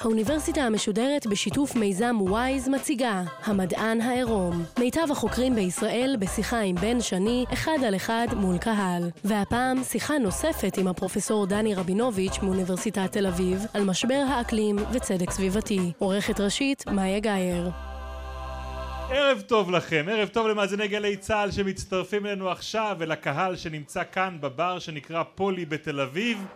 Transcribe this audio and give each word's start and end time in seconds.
האוניברסיטה 0.00 0.60
המשודרת 0.60 1.26
בשיתוף 1.26 1.76
מיזם 1.76 2.16
וויז 2.20 2.68
מציגה 2.68 3.22
המדען 3.44 4.00
העירום. 4.00 4.64
מיטב 4.78 5.06
החוקרים 5.10 5.54
בישראל 5.54 6.16
בשיחה 6.18 6.60
עם 6.60 6.74
בן 6.76 7.00
שני 7.00 7.44
אחד 7.52 7.78
על 7.86 7.96
אחד 7.96 8.26
מול 8.36 8.58
קהל. 8.58 9.10
והפעם 9.24 9.84
שיחה 9.84 10.18
נוספת 10.18 10.78
עם 10.78 10.88
הפרופסור 10.88 11.46
דני 11.46 11.74
רבינוביץ' 11.74 12.38
מאוניברסיטת 12.42 13.12
תל 13.12 13.26
אביב 13.26 13.66
על 13.74 13.84
משבר 13.84 14.24
האקלים 14.28 14.76
וצדק 14.92 15.30
סביבתי. 15.30 15.92
עורכת 15.98 16.40
ראשית 16.40 16.84
מאיה 16.88 17.20
גאייר 17.20 17.70
ערב 19.10 19.40
טוב 19.40 19.70
לכם, 19.70 20.06
ערב 20.10 20.28
טוב 20.28 20.46
למאזיני 20.46 20.88
גלי 20.88 21.16
צה"ל 21.16 21.50
שמצטרפים 21.50 22.26
אלינו 22.26 22.50
עכשיו 22.50 22.96
ולקהל 22.98 23.56
שנמצא 23.56 24.02
כאן 24.12 24.38
בבר 24.40 24.78
שנקרא 24.78 25.22
פולי 25.34 25.66
בתל 25.66 26.00
אביב 26.00 26.46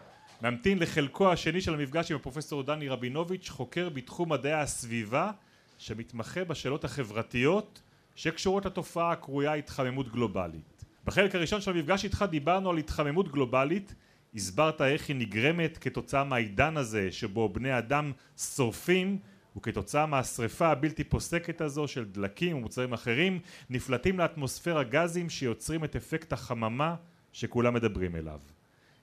ממתין 0.42 0.78
לחלקו 0.78 1.32
השני 1.32 1.60
של 1.60 1.74
המפגש 1.74 2.10
עם 2.10 2.16
הפרופסור 2.16 2.62
דני 2.62 2.88
רבינוביץ' 2.88 3.48
חוקר 3.48 3.88
בתחום 3.88 4.32
מדעי 4.32 4.52
הסביבה 4.52 5.30
שמתמחה 5.78 6.44
בשאלות 6.44 6.84
החברתיות 6.84 7.82
שקשורות 8.14 8.66
לתופעה 8.66 9.12
הקרויה 9.12 9.54
התחממות 9.54 10.12
גלובלית. 10.12 10.84
בחלק 11.04 11.34
הראשון 11.34 11.60
של 11.60 11.70
המפגש 11.70 12.04
איתך 12.04 12.24
דיברנו 12.30 12.70
על 12.70 12.76
התחממות 12.76 13.32
גלובלית 13.32 13.94
הסברת 14.34 14.82
איך 14.82 15.08
היא 15.08 15.16
נגרמת 15.16 15.78
כתוצאה 15.78 16.24
מהעידן 16.24 16.76
הזה 16.76 17.12
שבו 17.12 17.48
בני 17.48 17.78
אדם 17.78 18.12
שורפים 18.36 19.18
וכתוצאה 19.56 20.06
מהשריפה 20.06 20.68
הבלתי 20.68 21.04
פוסקת 21.04 21.60
הזו 21.60 21.88
של 21.88 22.04
דלקים 22.04 22.56
ומוצרים 22.56 22.92
אחרים 22.92 23.38
נפלטים 23.70 24.18
לאטמוספירה 24.18 24.82
גזים 24.82 25.30
שיוצרים 25.30 25.84
את 25.84 25.96
אפקט 25.96 26.32
החממה 26.32 26.94
שכולם 27.32 27.74
מדברים 27.74 28.16
אליו. 28.16 28.40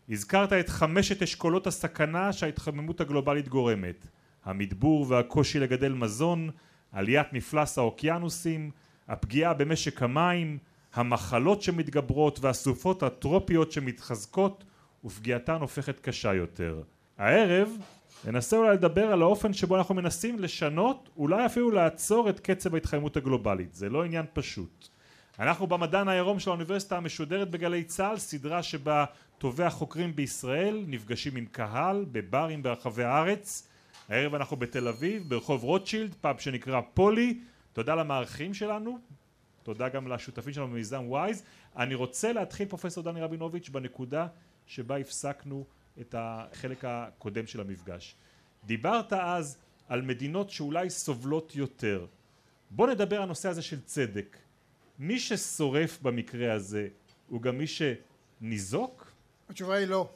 הזכרת 0.09 0.53
את 0.53 0.69
חמשת 0.69 1.21
אשכולות 1.21 1.67
הסכנה 1.67 2.33
שההתחממות 2.33 3.01
הגלובלית 3.01 3.47
גורמת 3.47 4.07
המדבור 4.45 5.05
והקושי 5.09 5.59
לגדל 5.59 5.93
מזון, 5.93 6.49
עליית 6.91 7.33
מפלס 7.33 7.77
האוקיינוסים, 7.77 8.71
הפגיעה 9.07 9.53
במשק 9.53 10.01
המים, 10.03 10.57
המחלות 10.93 11.61
שמתגברות 11.61 12.39
והסופות 12.39 13.03
הטרופיות 13.03 13.71
שמתחזקות 13.71 14.63
ופגיעתן 15.05 15.55
הופכת 15.61 15.99
קשה 15.99 16.33
יותר. 16.33 16.81
הערב 17.17 17.69
ננסה 18.25 18.57
אולי 18.57 18.73
לדבר 18.73 19.05
על 19.05 19.21
האופן 19.21 19.53
שבו 19.53 19.77
אנחנו 19.77 19.95
מנסים 19.95 20.39
לשנות, 20.39 21.09
אולי 21.17 21.45
אפילו 21.45 21.71
לעצור 21.71 22.29
את 22.29 22.39
קצב 22.39 22.73
ההתחממות 22.73 23.17
הגלובלית. 23.17 23.73
זה 23.73 23.89
לא 23.89 24.03
עניין 24.03 24.25
פשוט. 24.33 24.87
אנחנו 25.39 25.67
במדען 25.67 26.07
העירוני 26.07 26.39
של 26.39 26.49
האוניברסיטה 26.49 26.97
המשודרת 26.97 27.49
בגלי 27.49 27.83
צה"ל, 27.83 28.17
סדרה 28.17 28.63
שבה 28.63 29.05
טובי 29.37 29.63
החוקרים 29.63 30.15
בישראל 30.15 30.83
נפגשים 30.87 31.35
עם 31.35 31.45
קהל 31.45 32.05
בברים 32.11 32.63
ברחבי 32.63 33.03
הארץ. 33.03 33.67
הערב 34.09 34.35
אנחנו 34.35 34.57
בתל 34.57 34.87
אביב, 34.87 35.29
ברחוב 35.29 35.63
רוטשילד, 35.63 36.15
פאב 36.21 36.39
שנקרא 36.39 36.81
פולי. 36.93 37.39
תודה 37.73 37.95
למארחים 37.95 38.53
שלנו, 38.53 38.99
תודה 39.63 39.89
גם 39.89 40.07
לשותפים 40.07 40.53
שלנו 40.53 40.67
במיזם 40.67 41.03
Waze. 41.07 41.43
אני 41.77 41.95
רוצה 41.95 42.33
להתחיל 42.33 42.67
פרופסור 42.67 43.03
דני 43.03 43.21
רבינוביץ' 43.21 43.69
בנקודה 43.69 44.27
שבה 44.65 44.97
הפסקנו 44.97 45.65
את 46.01 46.15
החלק 46.17 46.85
הקודם 46.85 47.47
של 47.47 47.61
המפגש. 47.61 48.15
דיברת 48.65 49.13
אז 49.13 49.57
על 49.87 50.01
מדינות 50.01 50.49
שאולי 50.49 50.89
סובלות 50.89 51.55
יותר. 51.55 52.05
בוא 52.69 52.87
נדבר 52.87 53.15
על 53.15 53.23
הנושא 53.23 53.49
הזה 53.49 53.61
של 53.61 53.81
צדק. 53.81 54.37
מי 54.99 55.19
ששורף 55.19 56.01
במקרה 56.01 56.53
הזה 56.53 56.87
הוא 57.27 57.41
גם 57.41 57.57
מי 57.57 57.65
שניזוק? 57.67 59.11
התשובה 59.49 59.75
היא 59.75 59.87
לא. 59.87 60.09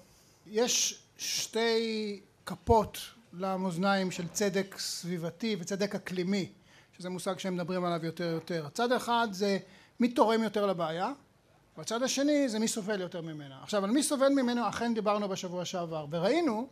יש 0.47 1.03
שתי 1.17 2.21
כפות 2.45 2.97
למאזניים 3.33 4.11
של 4.11 4.27
צדק 4.27 4.75
סביבתי 4.77 5.55
וצדק 5.59 5.95
אקלימי, 5.95 6.51
שזה 6.97 7.09
מושג 7.09 7.39
שהם 7.39 7.53
מדברים 7.53 7.85
עליו 7.85 8.05
יותר 8.05 8.27
ויותר. 8.31 8.65
הצד 8.65 8.91
האחד 8.91 9.27
זה 9.31 9.57
מי 9.99 10.13
תורם 10.13 10.43
יותר 10.43 10.65
לבעיה, 10.65 11.13
והצד 11.77 12.03
השני 12.03 12.49
זה 12.49 12.59
מי 12.59 12.67
סובל 12.67 13.01
יותר 13.01 13.21
ממנה. 13.21 13.59
עכשיו 13.63 13.83
על 13.83 13.91
מי 13.91 14.03
סובל 14.03 14.29
ממנו 14.29 14.69
אכן 14.69 14.93
דיברנו 14.93 15.29
בשבוע 15.29 15.65
שעבר, 15.65 16.05
וראינו 16.09 16.67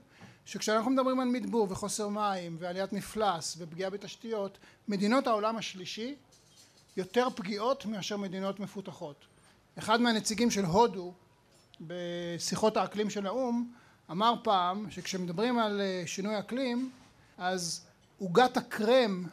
שכשאנחנו 0.45 0.91
מדברים 0.91 1.19
על 1.19 1.27
מדבור 1.27 1.67
וחוסר 1.69 2.07
מים 2.07 2.57
ועליית 2.59 2.93
מפלס 2.93 3.55
ופגיעה 3.59 3.89
בתשתיות, 3.89 4.57
מדינות 4.87 5.27
העולם 5.27 5.57
השלישי 5.57 6.15
יותר 6.97 7.27
פגיעות 7.35 7.85
מאשר 7.85 8.17
מדינות 8.17 8.59
מפותחות. 8.59 9.25
אחד 9.77 10.01
מהנציגים 10.01 10.51
של 10.51 10.65
הודו 10.65 11.13
בשיחות 11.81 12.77
האקלים 12.77 13.09
של 13.09 13.25
האו"ם 13.25 13.71
אמר 14.11 14.33
פעם 14.43 14.91
שכשמדברים 14.91 15.59
על 15.59 15.81
אה, 15.81 16.03
שינוי 16.05 16.39
אקלים 16.39 16.91
אז 17.37 17.85
עוגת 18.19 18.57
הקרם 18.57 19.25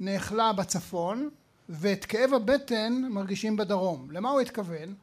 נאכלה 0.00 0.52
בצפון 0.52 1.30
ואת 1.68 2.04
כאב 2.04 2.34
הבטן 2.34 2.92
מרגישים 3.10 3.56
בדרום. 3.56 4.10
למה 4.10 4.30
הוא 4.30 4.40
התכוון? 4.40 4.94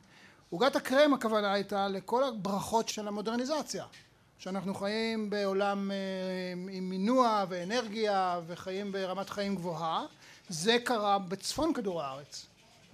עוגת 0.55 0.75
הקרם 0.75 1.13
הכוונה 1.13 1.53
הייתה 1.53 1.87
לכל 1.87 2.23
הברכות 2.23 2.89
של 2.89 3.07
המודרניזציה 3.07 3.85
שאנחנו 4.39 4.75
חיים 4.75 5.29
בעולם 5.29 5.91
אה, 5.91 5.95
עם 6.71 6.89
מינוע 6.89 7.45
ואנרגיה 7.49 8.39
וחיים 8.47 8.91
ברמת 8.91 9.29
חיים 9.29 9.55
גבוהה. 9.55 10.05
זה 10.49 10.77
קרה 10.83 11.19
בצפון 11.19 11.73
כדור 11.73 12.01
הארץ. 12.01 12.45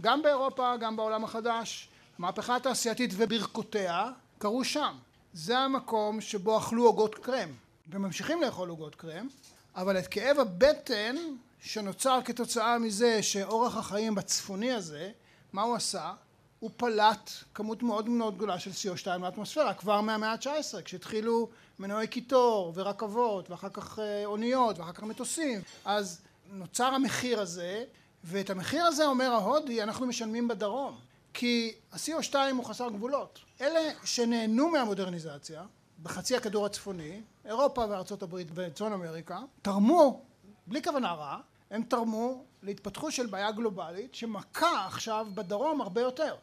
גם 0.01 0.21
באירופה 0.21 0.77
גם 0.77 0.95
בעולם 0.95 1.23
החדש. 1.23 1.89
המהפכה 2.19 2.55
התעשייתית 2.55 3.13
וברכותיה 3.17 4.09
קרו 4.37 4.63
שם. 4.63 4.95
זה 5.33 5.57
המקום 5.57 6.21
שבו 6.21 6.57
אכלו 6.57 6.85
עוגות 6.85 7.15
קרם. 7.15 7.49
וממשיכים 7.89 8.41
לאכול 8.41 8.69
עוגות 8.69 8.95
קרם 8.95 9.27
אבל 9.75 9.99
את 9.99 10.07
כאב 10.07 10.39
הבטן 10.39 11.15
שנוצר 11.61 12.19
כתוצאה 12.25 12.79
מזה 12.79 13.23
שאורח 13.23 13.77
החיים 13.77 14.15
בצפוני 14.15 14.71
הזה 14.71 15.11
מה 15.53 15.61
הוא 15.61 15.75
עשה? 15.75 16.13
הוא 16.61 16.69
פלט 16.77 17.31
כמות 17.53 17.83
מאוד 17.83 18.09
מאוד 18.09 18.35
גדולה 18.35 18.59
של 18.59 18.71
CO2 18.71 19.07
לאטמוספירה 19.17 19.73
כבר 19.73 20.01
מהמאה 20.01 20.31
ה-19 20.31 20.81
כשהתחילו 20.85 21.49
מנועי 21.79 22.07
קיטור 22.07 22.73
ורכבות 22.75 23.49
ואחר 23.49 23.69
כך 23.69 23.99
אה, 23.99 24.25
אוניות 24.25 24.79
ואחר 24.79 24.91
כך 24.91 25.03
מטוסים. 25.03 25.61
אז 25.85 26.21
נוצר 26.51 26.85
המחיר 26.85 27.41
הזה 27.41 27.83
ואת 28.23 28.49
המחיר 28.49 28.85
הזה 28.85 29.05
אומר 29.05 29.31
ההודי 29.31 29.83
אנחנו 29.83 30.05
משלמים 30.07 30.47
בדרום 30.47 30.97
כי 31.33 31.73
ה-CO2 31.91 32.35
הוא 32.55 32.65
חסר 32.65 32.89
גבולות. 32.89 33.39
אלה 33.61 33.91
שנהנו 34.03 34.69
מהמודרניזציה 34.69 35.63
בחצי 36.03 36.35
הכדור 36.35 36.65
הצפוני 36.65 37.21
אירופה 37.45 37.85
וארצות 37.89 38.23
הברית 38.23 38.47
וצפון 38.53 38.93
אמריקה 38.93 39.39
תרמו 39.61 40.25
בלי 40.67 40.83
כוונה 40.83 41.13
רעה 41.13 41.39
הם 41.71 41.83
תרמו 41.83 42.43
להתפתחות 42.63 43.11
של 43.11 43.25
בעיה 43.25 43.51
גלובלית 43.51 44.15
שמכה 44.15 44.85
עכשיו 44.85 45.27
בדרום 45.33 45.81
הרבה 45.81 46.01
יותר. 46.01 46.35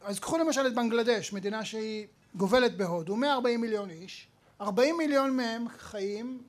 אז 0.00 0.18
קחו 0.18 0.38
למשל 0.38 0.66
את 0.66 0.74
בנגלדש 0.74 1.32
מדינה 1.32 1.64
שהיא 1.64 2.06
גובלת 2.34 2.76
בהודו 2.76 3.16
140 3.16 3.60
מיליון 3.60 3.90
איש 3.90 4.26
40 4.60 4.96
מיליון 4.98 5.36
מהם 5.36 5.68
חיים 5.68 6.42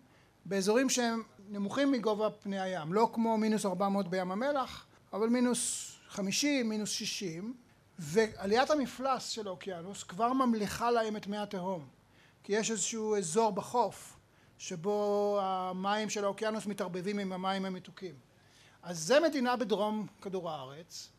באזורים 0.45 0.89
שהם 0.89 1.23
נמוכים 1.49 1.91
מגובה 1.91 2.29
פני 2.29 2.59
הים 2.59 2.93
לא 2.93 3.09
כמו 3.13 3.37
מינוס 3.37 3.65
400 3.65 4.07
בים 4.07 4.31
המלח 4.31 4.85
אבל 5.13 5.29
מינוס 5.29 5.91
50 6.09 6.69
מינוס 6.69 6.89
60 6.89 7.53
ועליית 7.99 8.69
המפלס 8.69 9.29
של 9.29 9.47
האוקיינוס 9.47 10.03
כבר 10.03 10.33
ממליכה 10.33 10.91
להם 10.91 11.17
את 11.17 11.27
מי 11.27 11.37
התהום 11.37 11.87
כי 12.43 12.53
יש 12.53 12.71
איזשהו 12.71 13.15
אזור 13.15 13.51
בחוף 13.51 14.12
שבו 14.63 15.39
המים 15.41 16.09
של 16.09 16.23
האוקיינוס 16.23 16.65
מתערבבים 16.65 17.19
עם 17.19 17.33
המים 17.33 17.65
המתוקים. 17.65 18.15
אז 18.83 18.99
זה 18.99 19.19
מדינה 19.19 19.55
בדרום 19.55 20.07
כדור 20.21 20.49
הארץ 20.49 21.09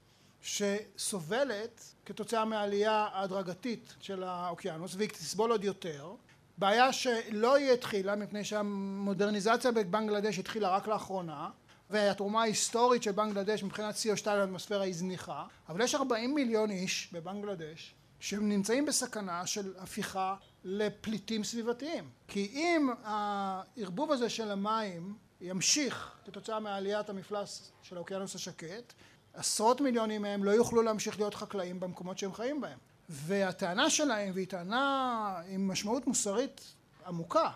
שסובלת 0.42 1.94
כתוצאה 2.06 2.44
מהעלייה 2.44 3.08
ההדרגתית 3.12 3.94
של 4.00 4.22
האוקיינוס 4.22 4.94
והיא 4.94 5.08
תסבול 5.08 5.50
עוד 5.50 5.64
יותר. 5.64 6.14
בעיה 6.58 6.92
שלא 6.92 7.54
היא 7.54 7.72
התחילה 7.72 8.16
מפני 8.16 8.44
שהמודרניזציה 8.44 9.72
בבנגלדש 9.72 10.38
התחילה 10.38 10.76
רק 10.76 10.86
לאחרונה 10.86 11.50
והתרומה 11.90 12.42
ההיסטורית 12.42 13.02
של 13.02 13.12
בנגלדש 13.12 13.62
מבחינת 13.62 13.94
CO2 13.94 14.26
לאטמוספירה 14.26 14.82
היא 14.82 14.94
זניחה. 14.94 15.44
אבל 15.68 15.80
יש 15.80 15.94
40 15.94 16.34
מיליון 16.34 16.70
איש 16.70 17.08
בבנגלדש 17.12 17.94
שהם 18.24 18.48
נמצאים 18.48 18.86
בסכנה 18.86 19.46
של 19.46 19.74
הפיכה 19.78 20.36
לפליטים 20.64 21.44
סביבתיים. 21.44 22.10
כי 22.28 22.50
אם 22.52 22.88
הערבוב 23.04 24.12
הזה 24.12 24.28
של 24.30 24.50
המים 24.50 25.14
ימשיך 25.40 26.12
כתוצאה 26.24 26.60
מעליית 26.60 27.08
המפלס 27.08 27.72
של 27.82 27.96
האוקיינוס 27.96 28.34
השקט 28.34 28.92
עשרות 29.34 29.80
מיליונים 29.80 30.22
מהם 30.22 30.44
לא 30.44 30.50
יוכלו 30.50 30.82
להמשיך 30.82 31.18
להיות 31.18 31.34
חקלאים 31.34 31.80
במקומות 31.80 32.18
שהם 32.18 32.32
חיים 32.32 32.60
בהם. 32.60 32.78
והטענה 33.08 33.90
שלהם 33.90 34.30
והיא 34.34 34.46
טענה 34.46 35.40
עם 35.48 35.68
משמעות 35.68 36.06
מוסרית 36.06 36.74
עמוקה 37.06 37.50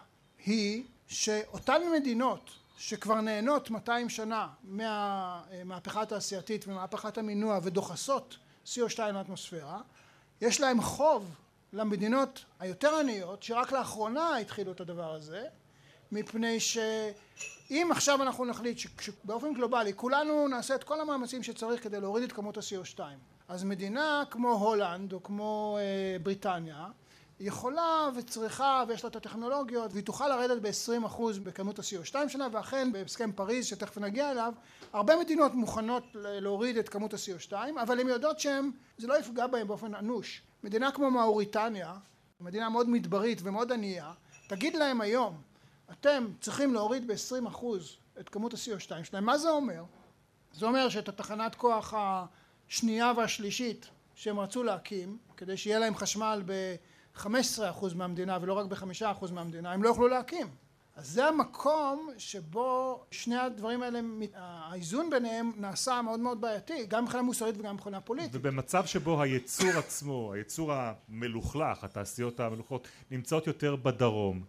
היא 0.47 0.85
שאותן 1.07 1.83
מדינות 1.93 2.51
שכבר 2.79 3.21
נהנות 3.21 3.71
200 3.71 4.09
שנה 4.09 4.49
מהמהפכה 4.63 6.03
התעשייתית 6.03 6.69
ומהפכת 6.69 7.19
המינוע 7.19 7.59
ודוחסות 7.63 8.37
CO2 8.67 8.99
לאטמוספירה 9.13 9.81
יש 10.41 10.61
להם 10.61 10.81
חוב 10.83 11.35
למדינות 11.73 12.45
היותר 12.61 12.95
עניות 12.97 13.43
שרק 13.43 13.73
לאחרונה 13.73 14.37
התחילו 14.37 14.73
את 14.73 14.81
הדבר 14.81 15.15
הזה 15.15 15.45
מפני 16.13 16.61
שאם 16.61 17.89
עכשיו 17.91 18.23
אנחנו 18.23 18.45
נחליט 18.45 18.79
שבאופן 18.79 19.55
גלובלי 19.55 19.93
כולנו 19.97 20.49
נעשה 20.49 20.75
את 20.75 20.85
כל 20.85 21.01
המאמצים 21.01 21.43
שצריך 21.43 21.83
כדי 21.83 22.01
להוריד 22.01 22.25
את 22.25 22.33
כמות 22.33 22.57
ה-CO2 22.57 23.01
אז 23.49 23.65
מדינה 23.65 24.23
כמו 24.31 24.53
הולנד 24.53 25.13
או 25.13 25.23
כמו 25.23 25.79
אה, 25.81 26.19
בריטניה 26.23 26.87
יכולה 27.41 28.09
וצריכה 28.15 28.85
ויש 28.89 29.05
לה 29.05 29.11
את 29.11 29.17
הטכנולוגיות 29.17 29.93
והיא 29.93 30.05
תוכל 30.05 30.29
לרדת 30.29 30.63
ב-20% 30.63 31.23
בכמות 31.43 31.79
ה-CO2 31.79 32.29
שלה 32.29 32.47
ואכן 32.53 32.93
בהסכם 32.93 33.33
פריז 33.33 33.67
שתכף 33.67 33.99
נגיע 33.99 34.31
אליו 34.31 34.53
הרבה 34.93 35.17
מדינות 35.17 35.55
מוכנות 35.55 36.03
להוריד 36.15 36.77
את 36.77 36.89
כמות 36.89 37.15
ה-CO2 37.15 37.53
אבל 37.83 38.01
הן 38.01 38.09
יודעות 38.09 38.41
שהן 38.41 38.71
זה 38.99 39.07
לא 39.07 39.19
יפגע 39.19 39.47
בהן 39.47 39.67
באופן 39.67 39.95
אנוש 39.95 40.43
מדינה 40.65 40.93
כמו 40.93 41.11
מאוריטניה 41.11 41.95
מדינה 42.41 42.69
מאוד 42.69 42.89
מדברית 42.89 43.41
ומאוד 43.43 43.73
ענייה 43.73 44.13
תגיד 44.49 44.77
להם 44.77 45.01
היום 45.01 45.43
אתם 45.93 46.27
צריכים 46.41 46.75
להוריד 46.75 47.07
ב-20% 47.07 47.65
את 48.21 48.29
כמות 48.29 48.55
ה-CO2 48.55 49.05
שלהם 49.05 49.25
מה 49.25 49.39
זה 49.39 49.51
אומר? 49.51 49.85
זה 50.53 50.67
אומר 50.67 50.89
שאת 50.89 51.09
התחנת 51.09 51.55
כוח 51.55 51.95
השנייה 51.97 53.13
והשלישית 53.17 53.87
שהם 54.15 54.41
רצו 54.41 54.63
להקים 54.63 55.19
כדי 55.37 55.57
שיהיה 55.57 55.79
להם 55.79 55.95
חשמל 55.97 56.43
ב- 56.47 56.75
15% 57.17 57.27
מהמדינה 57.95 58.39
ולא 58.41 58.53
רק 58.53 58.67
ב-5% 58.67 59.33
מהמדינה, 59.33 59.73
הם 59.73 59.83
לא 59.83 59.89
יוכלו 59.89 60.09
להקים. 60.09 60.47
אז 60.97 61.09
זה 61.09 61.25
המקום 61.25 62.11
שבו 62.19 63.01
שני 63.11 63.37
הדברים 63.37 63.83
האלה, 63.83 64.01
האיזון 64.35 65.11
ביניהם 65.11 65.53
נעשה 65.57 66.03
מאוד 66.03 66.21
מאוד 66.21 66.41
בעייתי, 66.41 66.87
גם 66.87 67.05
מבחינה 67.05 67.23
מוסרית 67.23 67.57
וגם 67.59 67.75
מבחינה 67.75 68.01
פוליטית. 68.01 68.31
ובמצב 68.35 68.87
שבו 68.87 69.23
הייצור 69.23 69.71
עצמו, 69.79 70.33
הייצור 70.33 70.73
המלוכלך, 70.73 71.85
התעשיות 71.85 72.41
המלוכלות, 72.41 72.89
נמצאות 73.11 73.47
יותר 73.47 73.77
בדרום, 73.77 74.45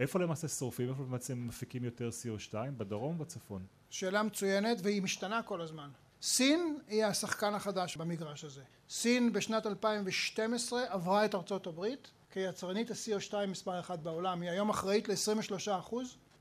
איפה 0.00 0.18
למעשה 0.18 0.48
שורפים, 0.48 0.88
איפה 0.88 1.02
למעשה 1.02 1.34
מפיקים 1.34 1.84
יותר 1.84 2.08
CO2, 2.08 2.54
בדרום 2.76 3.20
או 3.20 3.24
בצפון? 3.24 3.62
שאלה 3.90 4.22
מצוינת 4.22 4.78
והיא 4.82 5.02
משתנה 5.02 5.42
כל 5.42 5.60
הזמן. 5.60 5.88
סין 6.22 6.78
היא 6.88 7.04
השחקן 7.04 7.54
החדש 7.54 7.96
במגרש 7.96 8.44
הזה. 8.44 8.62
סין 8.90 9.32
בשנת 9.32 9.66
2012 9.66 10.82
עברה 10.88 11.24
את 11.24 11.34
ארצות 11.34 11.66
הברית 11.66 12.10
כיצרנית 12.30 12.90
ה-CO2 12.90 13.34
מספר 13.48 13.80
אחת 13.80 13.98
בעולם. 13.98 14.42
היא 14.42 14.50
היום 14.50 14.70
אחראית 14.70 15.08
ל-23% 15.08 15.94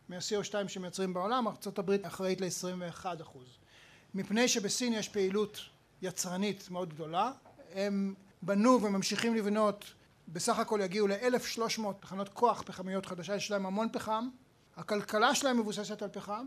מה-CO2 0.10 0.68
שמייצרים 0.68 1.14
בעולם, 1.14 1.48
ארצות 1.48 1.80
הברית 1.80 2.06
אחראית 2.06 2.42
ל-21%. 2.42 3.38
מפני 4.14 4.48
שבסין 4.48 4.94
יש 4.94 5.10
פעילות 5.10 5.60
יצרנית 6.02 6.70
מאוד 6.72 6.94
גדולה, 6.94 7.32
הם 7.74 8.14
בנו 8.42 8.80
וממשיכים 8.84 9.36
לבנות, 9.36 9.86
בסך 10.28 10.60
הכל 10.60 10.80
יגיעו 10.84 11.08
ל-1,300 11.08 11.82
תחנות 12.00 12.30
כוח 12.30 12.62
פחמיות 12.62 13.06
חדשה, 13.06 13.36
יש 13.36 13.52
להם 13.52 13.66
המון 13.66 13.88
פחם, 13.92 14.30
הכלכלה 14.78 15.36
שלהם 15.36 15.60
מבוססת 15.60 16.02
על 16.02 16.10
פחם 16.10 16.46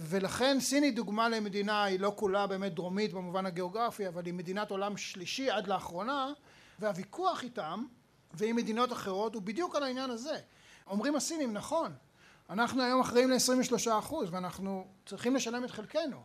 ולכן 0.00 0.60
סין 0.60 0.82
היא 0.82 0.92
דוגמה 0.92 1.28
למדינה, 1.28 1.84
היא 1.84 2.00
לא 2.00 2.12
כולה 2.16 2.46
באמת 2.46 2.74
דרומית 2.74 3.12
במובן 3.12 3.46
הגיאוגרפי, 3.46 4.08
אבל 4.08 4.26
היא 4.26 4.34
מדינת 4.34 4.70
עולם 4.70 4.96
שלישי 4.96 5.50
עד 5.50 5.66
לאחרונה, 5.66 6.32
והוויכוח 6.78 7.42
איתם 7.42 7.84
ועם 8.34 8.56
מדינות 8.56 8.92
אחרות 8.92 9.34
הוא 9.34 9.42
בדיוק 9.42 9.76
על 9.76 9.82
העניין 9.82 10.10
הזה. 10.10 10.38
אומרים 10.86 11.16
הסינים, 11.16 11.52
נכון, 11.52 11.92
אנחנו 12.50 12.82
היום 12.82 13.00
אחראים 13.00 13.30
ל-23% 13.30 14.14
ואנחנו 14.30 14.86
צריכים 15.06 15.34
לשלם 15.34 15.64
את 15.64 15.70
חלקנו, 15.70 16.22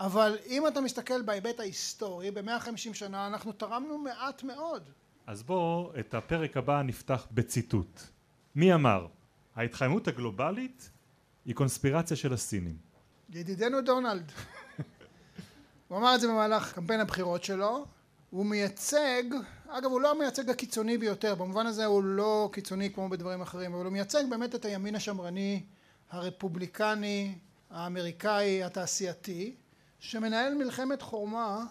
אבל 0.00 0.38
אם 0.46 0.66
אתה 0.66 0.80
מסתכל 0.80 1.22
בהיבט 1.22 1.60
ההיסטורי, 1.60 2.30
ב-150 2.30 2.94
שנה 2.94 3.26
אנחנו 3.26 3.52
תרמנו 3.52 3.98
מעט 3.98 4.42
מאוד. 4.42 4.90
אז 5.26 5.42
בואו 5.42 5.92
את 6.00 6.14
הפרק 6.14 6.56
הבא 6.56 6.82
נפתח 6.82 7.26
בציטוט. 7.30 8.00
מי 8.54 8.74
אמר? 8.74 9.06
ההתחממות 9.56 10.08
הגלובלית 10.08 10.90
היא 11.44 11.54
קונספירציה 11.54 12.16
של 12.16 12.32
הסינים. 12.32 12.91
ידידנו 13.34 13.80
דונלד. 13.80 14.32
הוא 15.88 15.98
אמר 15.98 16.14
את 16.14 16.20
זה 16.20 16.28
במהלך 16.28 16.72
קמפיין 16.72 17.00
הבחירות 17.00 17.44
שלו. 17.44 17.86
הוא 18.30 18.46
מייצג, 18.46 19.22
אגב 19.68 19.90
הוא 19.90 20.00
לא 20.00 20.10
המייצג 20.10 20.50
הקיצוני 20.50 20.98
ביותר, 20.98 21.34
במובן 21.34 21.66
הזה 21.66 21.84
הוא 21.84 22.04
לא 22.04 22.48
קיצוני 22.52 22.92
כמו 22.92 23.08
בדברים 23.08 23.42
אחרים, 23.42 23.74
אבל 23.74 23.84
הוא 23.84 23.92
מייצג 23.92 24.22
באמת 24.30 24.54
את 24.54 24.64
הימין 24.64 24.94
השמרני, 24.94 25.62
הרפובליקני, 26.10 27.38
האמריקאי, 27.70 28.64
התעשייתי, 28.64 29.54
שמנהל 30.00 30.54
מלחמת 30.54 31.02
חורמה 31.02 31.64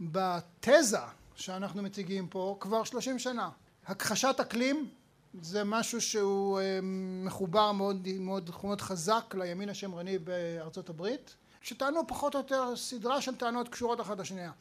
בתזה 0.00 0.98
שאנחנו 1.34 1.82
מציגים 1.82 2.28
פה 2.28 2.56
כבר 2.60 2.84
שלושים 2.84 3.18
שנה. 3.18 3.50
הכחשת 3.86 4.36
אקלים 4.40 4.90
זה 5.42 5.64
משהו 5.64 6.00
שהוא 6.00 6.60
אה, 6.60 6.78
מחובר 7.24 7.72
מאוד, 7.72 8.08
מאוד, 8.20 8.50
מאוד 8.64 8.80
חזק 8.80 9.34
לימין 9.38 9.68
השמרני 9.68 10.18
בארצות 10.18 10.88
הברית, 10.88 11.34
שטענו 11.62 12.06
פחות 12.06 12.34
או 12.34 12.40
יותר 12.40 12.76
סדרה 12.76 13.20
של 13.20 13.34
טענות 13.34 13.68
קשורות 13.68 14.00
אחת 14.00 14.18
לשנייה. 14.18 14.52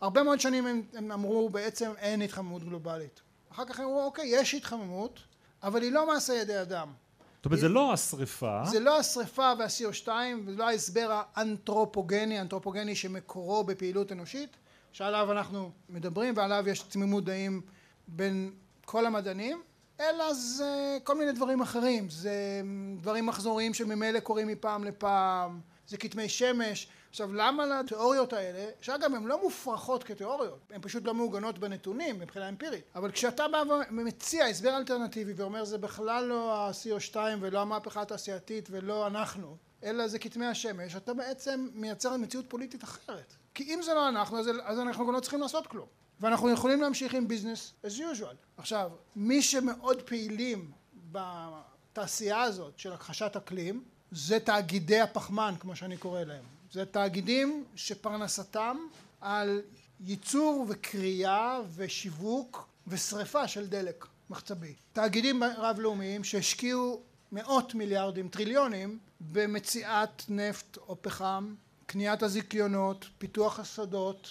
הרבה 0.00 0.22
מאוד 0.22 0.40
שנים 0.40 0.66
הם, 0.66 0.82
הם 0.94 1.12
אמרו 1.12 1.50
בעצם 1.50 1.90
אין 1.98 2.22
התחממות 2.22 2.64
גלובלית. 2.64 3.20
אחר 3.52 3.64
כך 3.64 3.80
הם 3.80 3.84
אמרו 3.84 4.04
אוקיי 4.04 4.26
יש 4.26 4.54
התחממות 4.54 5.20
אבל 5.62 5.82
היא 5.82 5.92
לא 5.92 6.06
מעשה 6.06 6.34
ידי 6.34 6.62
אדם. 6.62 6.88
זאת 7.36 7.46
אומרת 7.46 7.60
זה 7.60 7.68
לא 7.68 7.92
השריפה. 7.92 8.60
זה 8.64 8.80
לא 8.80 8.98
השריפה 8.98 9.52
וה-CO2 9.58 10.08
וזה 10.46 10.56
לא 10.56 10.68
ההסבר 10.68 11.22
האנתרופוגני, 11.34 12.40
אנתרופוגני 12.40 12.94
שמקורו 12.96 13.64
בפעילות 13.64 14.12
אנושית 14.12 14.56
שעליו 14.92 15.32
אנחנו 15.32 15.70
מדברים 15.88 16.34
ועליו 16.36 16.68
יש 16.68 16.80
תמימות 16.80 17.24
דעים 17.24 17.60
בין 18.08 18.52
כל 18.84 19.06
המדענים 19.06 19.62
אלא 20.00 20.32
זה 20.32 20.98
כל 21.04 21.18
מיני 21.18 21.32
דברים 21.32 21.60
אחרים, 21.60 22.10
זה 22.10 22.60
דברים 23.00 23.26
מחזוריים 23.26 23.74
שממילא 23.74 24.20
קורים 24.20 24.48
מפעם 24.48 24.84
לפעם, 24.84 25.60
זה 25.86 25.96
כתמי 25.96 26.28
שמש. 26.28 26.88
עכשיו 27.10 27.34
למה 27.34 27.66
לתיאוריות 27.66 28.32
האלה, 28.32 28.70
שאגב 28.80 29.14
הן 29.14 29.24
לא 29.24 29.42
מופרכות 29.42 30.04
כתיאוריות, 30.04 30.58
הן 30.70 30.80
פשוט 30.82 31.04
לא 31.04 31.14
מעוגנות 31.14 31.58
בנתונים 31.58 32.18
מבחינה 32.18 32.48
אמפירית, 32.48 32.84
אבל 32.94 33.12
כשאתה 33.12 33.48
בא 33.48 33.62
ומציע 33.90 34.44
הסבר 34.44 34.76
אלטרנטיבי 34.76 35.32
ואומר 35.36 35.64
זה 35.64 35.78
בכלל 35.78 36.24
לא 36.24 36.54
ה-CO2 36.54 37.16
ולא 37.40 37.60
המהפכה 37.60 38.02
התעשייתית 38.02 38.68
ולא 38.70 39.06
אנחנו, 39.06 39.56
אלא 39.84 40.08
זה 40.08 40.18
כתמי 40.18 40.46
השמש, 40.46 40.96
אתה 40.96 41.14
בעצם 41.14 41.68
מייצר 41.74 42.16
מציאות 42.16 42.44
פוליטית 42.48 42.84
אחרת. 42.84 43.34
כי 43.56 43.74
אם 43.74 43.80
זה 43.82 43.94
לא 43.94 44.08
אנחנו, 44.08 44.38
אז 44.64 44.78
אנחנו 44.78 45.06
גם 45.06 45.12
לא 45.12 45.20
צריכים 45.20 45.40
לעשות 45.40 45.66
כלום. 45.66 45.86
ואנחנו 46.20 46.50
יכולים 46.50 46.80
להמשיך 46.80 47.14
עם 47.14 47.28
ביזנס 47.28 47.72
as 47.84 47.88
usual. 47.88 48.36
עכשיו, 48.56 48.90
מי 49.16 49.42
שמאוד 49.42 50.02
פעילים 50.02 50.70
בתעשייה 51.12 52.42
הזאת 52.42 52.78
של 52.78 52.92
הכחשת 52.92 53.36
אקלים 53.36 53.84
זה 54.10 54.40
תאגידי 54.40 55.00
הפחמן 55.00 55.54
כמו 55.60 55.76
שאני 55.76 55.96
קורא 55.96 56.20
להם. 56.20 56.44
זה 56.72 56.84
תאגידים 56.84 57.64
שפרנסתם 57.76 58.76
על 59.20 59.62
ייצור 60.00 60.66
וקריאה 60.68 61.60
ושיווק 61.74 62.68
ושריפה 62.86 63.48
של 63.48 63.66
דלק 63.66 64.06
מחצבי. 64.30 64.74
תאגידים 64.92 65.42
רב 65.44 65.78
לאומיים 65.78 66.24
שהשקיעו 66.24 67.02
מאות 67.32 67.74
מיליארדים, 67.74 68.28
טריליונים, 68.28 68.98
במציאת 69.20 70.22
נפט 70.28 70.76
או 70.76 71.02
פחם, 71.02 71.54
קניית 71.86 72.22
הזיכיונות, 72.22 73.06
פיתוח 73.18 73.60
השדות, 73.60 74.30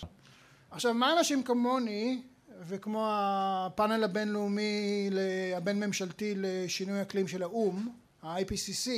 עכשיו 0.72 0.94
מה 0.94 1.14
אנשים 1.18 1.44
כמוני 1.44 2.22
וכמו 2.68 3.08
הפאנל 3.10 4.04
הבינלאומי 4.04 5.10
הבין 5.56 5.80
ממשלתי 5.80 6.34
לשינוי 6.38 7.02
אקלים 7.02 7.28
של 7.28 7.44
האו"ם 7.44 7.90
ה-IPCC 8.24 8.90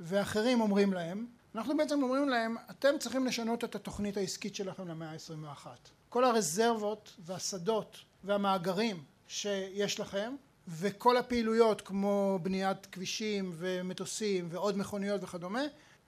ואחרים 0.00 0.60
אומרים 0.60 0.92
להם 0.92 1.26
אנחנו 1.54 1.76
בעצם 1.76 2.02
אומרים 2.02 2.28
להם 2.28 2.56
אתם 2.70 2.98
צריכים 3.00 3.26
לשנות 3.26 3.64
את 3.64 3.74
התוכנית 3.74 4.16
העסקית 4.16 4.54
שלכם 4.54 4.88
למאה 4.88 5.10
ה-21 5.10 5.66
כל 6.08 6.24
הרזרבות 6.24 7.16
והשדות 7.18 7.96
והמאגרים 8.24 9.02
שיש 9.28 10.00
לכם 10.00 10.34
וכל 10.68 11.16
הפעילויות 11.16 11.80
כמו 11.80 12.38
בניית 12.42 12.86
כבישים 12.86 13.52
ומטוסים 13.54 14.48
ועוד 14.50 14.78
מכוניות 14.78 15.22
וכדומה 15.24 15.62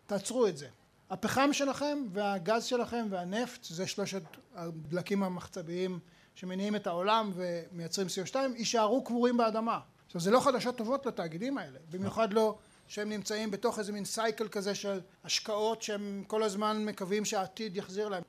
תעצרו 0.07 0.47
את 0.47 0.57
זה 0.57 0.69
הפחם 1.15 1.53
שלכם 1.53 1.99
והגז 2.13 2.65
שלכם 2.65 3.07
והנפט 3.11 3.65
זה 3.65 3.87
שלושת 3.87 4.23
הדלקים 4.55 5.23
המחצביים 5.23 5.99
שמניעים 6.35 6.77
את 6.77 6.87
העולם 6.87 7.31
ומייצרים 7.35 8.07
CO2 8.07 8.37
יישארו 8.57 9.05
קבורים 9.05 9.37
באדמה. 9.37 9.81
עכשיו 10.07 10.21
זה 10.21 10.31
לא 10.31 10.41
חדשות 10.41 10.77
טובות 10.77 11.07
לתאגידים 11.07 11.59
האלה 11.59 11.79
במיוחד 11.91 12.33
לא 12.33 12.59
שהם 12.89 13.09
נמצאים 13.09 13.51
בתוך 13.51 13.79
איזה 13.79 13.93
מין 13.93 14.05
cycle 14.05 14.49
כזה 14.49 14.75
של 14.75 15.01
השקעות 15.25 15.83
שהם 15.83 16.25
כל 16.27 16.43
הזמן 16.43 16.85
מקווים 16.85 17.25
שהעתיד 17.25 17.77
יחזיר 17.77 18.09
להם. 18.09 18.23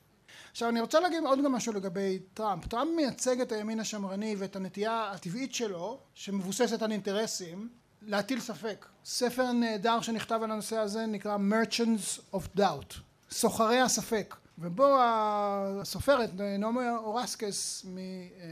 עכשיו 0.52 0.70
אני 0.70 0.82
רוצה 0.82 1.00
להגיד 1.00 1.24
עוד 1.24 1.44
גם 1.44 1.52
משהו 1.52 1.74
לגבי 1.74 2.20
טראמפ. 2.34 2.68
טראמפ 2.68 2.90
מייצג 2.96 3.42
את 3.42 3.52
הימין 3.52 3.80
השמרני 3.80 4.36
ואת 4.38 4.56
הנטייה 4.56 5.12
הטבעית 5.12 5.54
שלו 5.54 6.00
שמבוססת 6.14 6.82
על 6.82 6.92
אינטרסים 6.92 7.70
להטיל 8.06 8.40
ספק. 8.40 8.86
ספר 9.06 9.52
נהדר 9.52 10.02
שנכתב 10.02 10.40
על 10.44 10.52
הנושא 10.52 10.78
הזה 10.78 11.06
נקרא 11.06 11.38
Merchants 11.38 12.36
of 12.36 12.58
Doubt, 12.60 12.96
סוחרי 13.32 13.82
הספק. 13.82 14.36
ובו 14.58 14.98
הסופרת 15.02 16.30
נעמי 16.34 16.90
אורסקס 16.98 17.86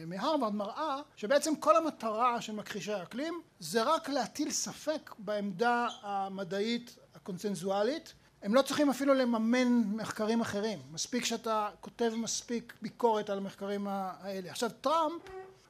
מהרווארד 0.07 0.55
מראה 0.55 1.01
שבעצם 1.15 1.55
כל 1.55 1.77
המטרה 1.77 2.41
של 2.41 2.53
מכחישי 2.53 2.93
האקלים 2.93 3.41
זה 3.59 3.83
רק 3.83 4.09
להטיל 4.09 4.51
ספק 4.51 5.11
בעמדה 5.17 5.87
המדעית 6.01 6.95
הקונצנזואלית 7.15 8.13
הם 8.41 8.55
לא 8.55 8.61
צריכים 8.61 8.89
אפילו 8.89 9.13
לממן 9.13 9.83
מחקרים 9.83 10.41
אחרים 10.41 10.79
מספיק 10.91 11.25
שאתה 11.25 11.69
כותב 11.81 12.11
מספיק 12.17 12.73
ביקורת 12.81 13.29
על 13.29 13.37
המחקרים 13.37 13.87
האלה 13.87 14.49
עכשיו 14.49 14.69
טראמפ 14.81 15.21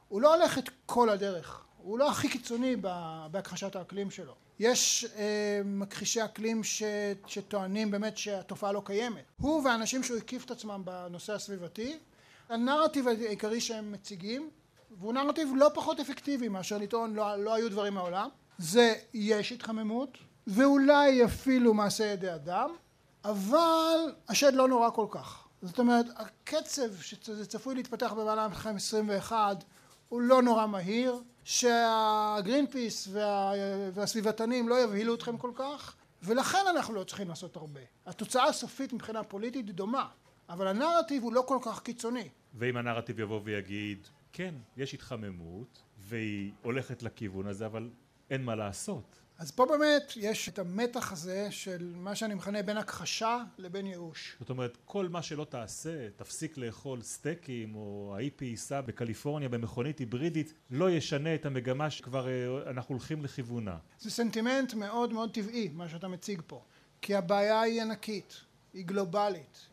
הוא 0.07 0.21
לא 0.21 0.35
הולך 0.35 0.57
את 0.57 0.69
כל 0.85 1.09
הדרך 1.09 1.63
הוא 1.83 1.99
לא 1.99 2.11
הכי 2.11 2.29
קיצוני 2.29 2.75
בהכחשת 3.31 3.75
האקלים 3.75 4.11
שלו. 4.11 4.35
יש 4.59 5.05
אה, 5.17 5.61
מכחישי 5.65 6.25
אקלים 6.25 6.63
ש, 6.63 6.83
שטוענים 7.27 7.91
באמת 7.91 8.17
שהתופעה 8.17 8.71
לא 8.71 8.81
קיימת. 8.85 9.23
הוא 9.41 9.65
והאנשים 9.65 10.03
שהוא 10.03 10.17
הקיף 10.17 10.45
את 10.45 10.51
עצמם 10.51 10.81
בנושא 10.85 11.33
הסביבתי 11.33 11.97
הנרטיב 12.49 13.07
העיקרי 13.07 13.61
שהם 13.61 13.91
מציגים 13.91 14.49
והוא 14.99 15.13
נרטיב 15.13 15.49
לא 15.55 15.69
פחות 15.73 15.99
אפקטיבי 15.99 16.47
מאשר 16.47 16.77
לטעון 16.77 17.13
לא, 17.13 17.35
לא 17.35 17.53
היו 17.53 17.69
דברים 17.69 17.93
מעולם. 17.93 18.29
זה 18.57 18.95
יש 19.13 19.51
התחממות 19.51 20.17
ואולי 20.47 21.25
אפילו 21.25 21.73
מעשה 21.73 22.05
ידי 22.05 22.33
אדם 22.33 22.69
אבל 23.25 24.11
השד 24.29 24.53
לא 24.53 24.67
נורא 24.67 24.89
כל 24.89 25.07
כך. 25.09 25.47
זאת 25.61 25.79
אומרת 25.79 26.05
הקצב 26.15 26.95
שזה 27.01 27.45
צפוי 27.45 27.75
להתפתח 27.75 28.13
במהלך 28.13 28.39
המלחמת 28.39 28.75
21 28.75 29.63
הוא 30.09 30.21
לא 30.21 30.41
נורא 30.41 30.65
מהיר 30.65 31.21
שהגרין 31.43 32.67
פיס 32.67 33.07
וה... 33.11 33.51
והסביבתנים 33.93 34.69
לא 34.69 34.83
יבהילו 34.83 35.15
אתכם 35.15 35.37
כל 35.37 35.51
כך 35.55 35.95
ולכן 36.23 36.57
אנחנו 36.69 36.93
לא 36.93 37.03
צריכים 37.03 37.29
לעשות 37.29 37.55
הרבה. 37.55 37.81
התוצאה 38.05 38.45
הסופית 38.47 38.93
מבחינה 38.93 39.23
פוליטית 39.23 39.65
היא 39.65 39.75
דומה 39.75 40.07
אבל 40.49 40.67
הנרטיב 40.67 41.23
הוא 41.23 41.33
לא 41.33 41.43
כל 41.47 41.57
כך 41.61 41.81
קיצוני. 41.81 42.29
ואם 42.53 42.77
הנרטיב 42.77 43.19
יבוא 43.19 43.41
ויגיד 43.43 44.07
כן 44.33 44.55
יש 44.77 44.93
התחממות 44.93 45.81
והיא 45.97 46.51
הולכת 46.61 47.03
לכיוון 47.03 47.47
הזה 47.47 47.65
אבל 47.65 47.89
אין 48.29 48.43
מה 48.43 48.55
לעשות 48.55 49.22
אז 49.43 49.51
פה 49.51 49.65
באמת 49.65 50.13
יש 50.15 50.49
את 50.49 50.59
המתח 50.59 51.11
הזה 51.11 51.47
של 51.51 51.93
מה 51.95 52.15
שאני 52.15 52.33
מכנה 52.33 52.63
בין 52.63 52.77
הכחשה 52.77 53.43
לבין 53.57 53.85
ייאוש. 53.85 54.35
זאת 54.39 54.49
אומרת 54.49 54.77
כל 54.85 55.09
מה 55.09 55.21
שלא 55.21 55.45
תעשה 55.45 56.09
תפסיק 56.15 56.57
לאכול 56.57 57.01
סטייקים 57.01 57.75
או 57.75 58.13
האיפי 58.17 58.45
ייסע 58.45 58.81
בקליפורניה 58.81 59.49
במכונית 59.49 59.99
היברידית 59.99 60.53
לא 60.69 60.91
ישנה 60.91 61.35
את 61.35 61.45
המגמה 61.45 61.89
שכבר 61.89 62.27
אה, 62.27 62.69
אנחנו 62.69 62.95
הולכים 62.95 63.23
לכיוונה. 63.23 63.77
זה 63.99 64.11
סנטימנט 64.11 64.73
מאוד 64.73 65.13
מאוד 65.13 65.33
טבעי 65.33 65.69
מה 65.73 65.89
שאתה 65.89 66.07
מציג 66.07 66.41
פה 66.47 66.63
כי 67.01 67.15
הבעיה 67.15 67.61
היא 67.61 67.81
ענקית, 67.81 68.41
היא 68.73 68.85
גלובלית, 68.85 69.67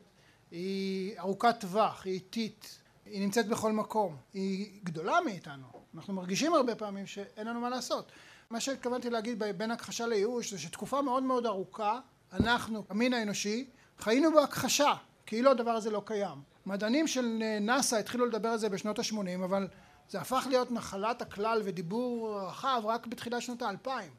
היא 0.50 1.18
ארוכת 1.18 1.54
טווח, 1.60 2.04
היא 2.04 2.12
איטית, 2.12 2.78
היא 3.06 3.22
נמצאת 3.22 3.48
בכל 3.48 3.72
מקום, 3.72 4.16
היא 4.34 4.80
גדולה 4.84 5.18
מאיתנו, 5.24 5.66
אנחנו 5.94 6.14
מרגישים 6.14 6.54
הרבה 6.54 6.74
פעמים 6.74 7.06
שאין 7.06 7.46
לנו 7.46 7.60
מה 7.60 7.68
לעשות 7.68 8.12
מה 8.50 8.60
שהתכוונתי 8.60 9.10
להגיד 9.10 9.42
בין 9.56 9.70
הכחשה 9.70 10.06
לייאוש 10.06 10.50
זה 10.50 10.58
שתקופה 10.58 11.02
מאוד 11.02 11.22
מאוד 11.22 11.46
ארוכה 11.46 12.00
אנחנו 12.32 12.84
המין 12.88 13.12
האנושי 13.14 13.66
חיינו 13.98 14.32
בהכחשה 14.32 14.94
כאילו 15.26 15.50
הדבר 15.50 15.70
הזה 15.70 15.90
לא 15.90 16.02
קיים. 16.04 16.42
מדענים 16.66 17.06
של 17.06 17.42
נאסא 17.60 17.96
התחילו 17.96 18.26
לדבר 18.26 18.48
על 18.48 18.58
זה 18.58 18.68
בשנות 18.68 18.98
ה-80 18.98 19.44
אבל 19.44 19.68
זה 20.08 20.20
הפך 20.20 20.46
להיות 20.48 20.70
נחלת 20.70 21.22
הכלל 21.22 21.62
ודיבור 21.64 22.40
רחב 22.40 22.82
רק 22.84 23.06
בתחילת 23.06 23.42
שנות 23.42 23.62
האלפיים. 23.62 24.10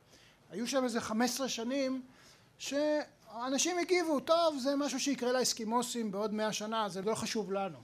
היו 0.52 0.68
שם 0.68 0.84
איזה 0.84 1.02
15 1.02 1.50
שנים 1.50 2.02
שאנשים 2.58 3.80
הגיבו 3.80 4.20
טוב 4.20 4.58
זה 4.60 4.76
משהו 4.76 5.00
שיקרה 5.00 5.32
לאסקימוסים 5.32 6.12
בעוד 6.12 6.34
מאה 6.34 6.54
שנה 6.54 6.90
זה 6.90 7.02
לא 7.02 7.16
חשוב 7.16 7.52
לנו. 7.52 7.78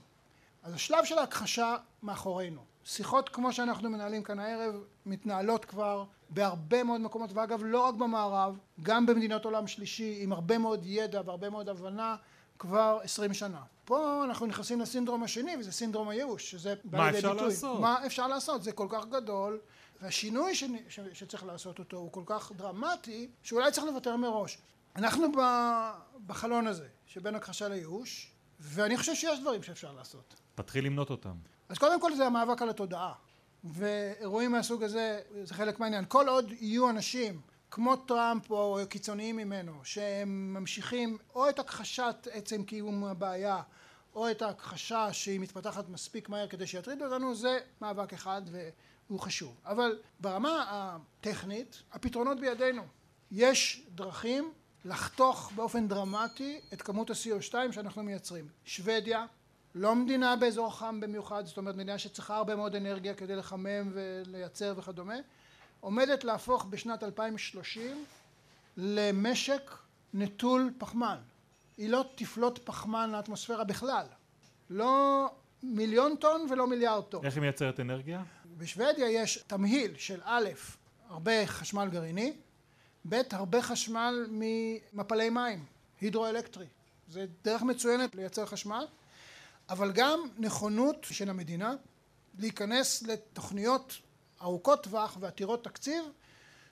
אז 0.62 0.74
השלב 0.74 1.04
של 1.04 1.18
ההכחשה 1.18 1.76
מאחורינו. 2.02 2.60
שיחות 2.84 3.28
כמו 3.28 3.52
שאנחנו 3.52 3.90
מנהלים 3.90 4.22
כאן 4.22 4.38
הערב 4.38 4.74
מתנהלות 5.06 5.64
כבר 5.64 6.04
בהרבה 6.30 6.82
מאוד 6.82 7.00
מקומות 7.00 7.30
ואגב 7.32 7.60
לא 7.64 7.80
רק 7.80 7.94
במערב 7.94 8.58
גם 8.82 9.06
במדינות 9.06 9.44
עולם 9.44 9.66
שלישי 9.66 10.18
עם 10.20 10.32
הרבה 10.32 10.58
מאוד 10.58 10.80
ידע 10.86 11.20
והרבה 11.24 11.50
מאוד 11.50 11.68
הבנה 11.68 12.16
כבר 12.58 12.98
עשרים 13.02 13.34
שנה. 13.34 13.62
פה 13.84 14.24
אנחנו 14.24 14.46
נכנסים 14.46 14.80
לסינדרום 14.80 15.22
השני 15.22 15.56
וזה 15.56 15.72
סינדרום 15.72 16.08
הייאוש 16.08 16.50
שזה 16.50 16.74
מה 16.84 17.10
אפשר 17.10 17.32
ביטוי. 17.32 17.48
לעשות? 17.48 17.80
מה 17.80 18.06
אפשר 18.06 18.26
לעשות? 18.28 18.62
זה 18.62 18.72
כל 18.72 18.86
כך 18.90 19.06
גדול 19.06 19.60
והשינוי 20.02 20.54
ש... 20.54 20.64
ש... 20.88 21.00
שצריך 21.12 21.44
לעשות 21.44 21.78
אותו 21.78 21.96
הוא 21.96 22.12
כל 22.12 22.22
כך 22.26 22.52
דרמטי 22.56 23.28
שאולי 23.42 23.72
צריך 23.72 23.86
לוותר 23.86 24.16
מראש. 24.16 24.58
אנחנו 24.96 25.26
בחלון 26.26 26.66
הזה 26.66 26.86
שבין 27.06 27.34
הכחשה 27.34 27.68
לייאוש 27.68 28.32
ואני 28.60 28.96
חושב 28.96 29.14
שיש 29.14 29.40
דברים 29.40 29.62
שאפשר 29.62 29.92
לעשות. 29.92 30.34
תתחיל 30.54 30.86
למנות 30.86 31.10
אותם. 31.10 31.34
אז 31.68 31.78
קודם 31.78 32.00
כל 32.00 32.14
זה 32.14 32.26
המאבק 32.26 32.62
על 32.62 32.68
התודעה 32.68 33.12
ואירועים 33.64 34.52
מהסוג 34.52 34.82
הזה 34.82 35.20
זה 35.42 35.54
חלק 35.54 35.80
מהעניין. 35.80 36.04
כל 36.08 36.28
עוד 36.28 36.52
יהיו 36.60 36.90
אנשים 36.90 37.40
כמו 37.70 37.96
טראמפ 37.96 38.50
או 38.50 38.78
קיצוניים 38.88 39.36
ממנו 39.36 39.72
שהם 39.84 40.54
ממשיכים 40.54 41.18
או 41.34 41.48
את 41.48 41.58
הכחשת 41.58 42.28
עצם 42.30 42.64
קיום 42.64 43.04
הבעיה 43.04 43.62
או 44.14 44.30
את 44.30 44.42
ההכחשה 44.42 45.12
שהיא 45.12 45.40
מתפתחת 45.40 45.88
מספיק 45.88 46.28
מהר 46.28 46.46
כדי 46.46 46.66
שיטריד 46.66 47.02
אותנו 47.02 47.34
זה 47.34 47.58
מאבק 47.80 48.12
אחד 48.12 48.42
והוא 49.08 49.20
חשוב. 49.20 49.60
אבל 49.64 49.98
ברמה 50.20 50.64
הטכנית 50.68 51.82
הפתרונות 51.92 52.40
בידינו. 52.40 52.82
יש 53.30 53.86
דרכים 53.94 54.52
לחתוך 54.84 55.52
באופן 55.54 55.88
דרמטי 55.88 56.60
את 56.72 56.82
כמות 56.82 57.10
ה-CO2 57.10 57.72
שאנחנו 57.72 58.02
מייצרים. 58.02 58.48
שוודיה 58.64 59.26
לא 59.78 59.94
מדינה 59.94 60.36
באזור 60.36 60.74
חם 60.74 61.00
במיוחד 61.00 61.46
זאת 61.46 61.56
אומרת 61.56 61.74
מדינה 61.74 61.98
שצריכה 61.98 62.36
הרבה 62.36 62.56
מאוד 62.56 62.74
אנרגיה 62.74 63.14
כדי 63.14 63.36
לחמם 63.36 63.90
ולייצר 63.92 64.74
וכדומה 64.76 65.14
עומדת 65.80 66.24
להפוך 66.24 66.64
בשנת 66.64 67.02
2030 67.02 68.04
למשק 68.76 69.70
נטול 70.14 70.70
פחמן. 70.78 71.18
היא 71.76 71.88
לא 71.88 72.04
תפלוט 72.14 72.58
פחמן 72.64 73.10
לאטמוספירה 73.10 73.64
בכלל. 73.64 74.06
לא 74.70 75.26
מיליון 75.62 76.16
טון 76.16 76.46
ולא 76.50 76.66
מיליארד 76.66 77.04
טון. 77.04 77.24
איך 77.24 77.34
היא 77.34 77.40
מייצרת 77.40 77.80
אנרגיה? 77.80 78.22
בשוודיה 78.56 79.10
יש 79.10 79.44
תמהיל 79.46 79.96
של 79.96 80.20
א' 80.24 80.48
הרבה 81.08 81.46
חשמל 81.46 81.88
גרעיני 81.92 82.32
ב' 83.08 83.20
הרבה 83.30 83.62
חשמל 83.62 84.26
ממפלי 84.30 85.30
מים 85.30 85.64
הידרואלקטרי. 86.00 86.66
זה 87.08 87.26
דרך 87.44 87.62
מצוינת 87.62 88.14
לייצר 88.14 88.46
חשמל 88.46 88.84
אבל 89.70 89.92
גם 89.92 90.20
נכונות 90.38 91.06
של 91.10 91.30
המדינה 91.30 91.74
להיכנס 92.38 93.02
לתוכניות 93.02 93.98
ארוכות 94.42 94.82
טווח 94.82 95.16
ועתירות 95.20 95.64
תקציב 95.64 96.04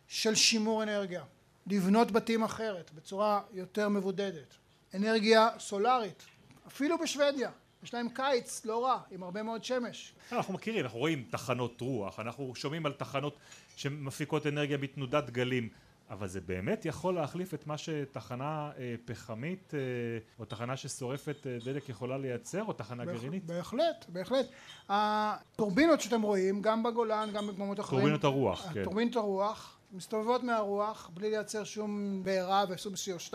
של 0.08 0.34
שימור 0.34 0.82
אנרגיה. 0.82 1.24
לבנות 1.66 2.10
בתים 2.10 2.42
אחרת 2.42 2.90
בצורה 2.94 3.40
יותר 3.52 3.88
מבודדת. 3.88 4.54
אנרגיה 4.94 5.48
סולארית 5.58 6.22
אפילו 6.66 6.98
בשוודיה. 6.98 7.50
יש 7.82 7.94
להם 7.94 8.08
קיץ 8.08 8.64
לא 8.64 8.84
רע 8.84 9.00
עם 9.10 9.22
הרבה 9.22 9.42
מאוד 9.42 9.64
שמש. 9.64 10.14
אנחנו 10.32 10.54
מכירים 10.54 10.84
אנחנו 10.84 10.98
רואים 10.98 11.24
תחנות 11.30 11.80
רוח. 11.80 12.20
אנחנו 12.20 12.54
שומעים 12.54 12.86
על 12.86 12.92
תחנות 12.92 13.36
שמפיקות 13.76 14.46
אנרגיה 14.46 14.78
בתנודת 14.78 15.30
גלים 15.30 15.68
אבל 16.10 16.28
זה 16.28 16.40
באמת 16.40 16.84
יכול 16.84 17.14
להחליף 17.14 17.54
את 17.54 17.66
מה 17.66 17.78
שתחנה 17.78 18.70
אה, 18.78 18.94
פחמית 19.04 19.74
אה, 19.74 19.80
או 20.38 20.44
תחנה 20.44 20.76
ששורפת 20.76 21.46
אה, 21.46 21.58
דלק 21.64 21.88
יכולה 21.88 22.18
לייצר 22.18 22.62
או 22.62 22.72
תחנה 22.72 23.04
בהח, 23.04 23.16
גרעינית? 23.16 23.44
בהחלט, 23.44 24.04
בהחלט. 24.08 24.46
הטורבינות 24.88 26.00
שאתם 26.00 26.22
רואים 26.22 26.62
גם 26.62 26.82
בגולן 26.82 27.30
גם 27.32 27.46
במקומות 27.46 27.80
אחרים 27.80 28.00
טורבינות 28.00 28.24
הרוח, 28.24 28.72
כן. 28.72 28.84
טורבינות 28.84 29.16
הרוח 29.16 29.76
מסתובבות 29.92 30.42
מהרוח 30.42 31.10
בלי 31.14 31.30
לייצר 31.30 31.64
שום 31.64 32.22
בעירה 32.24 32.64
ושום 32.68 32.92
CO2 32.94 33.34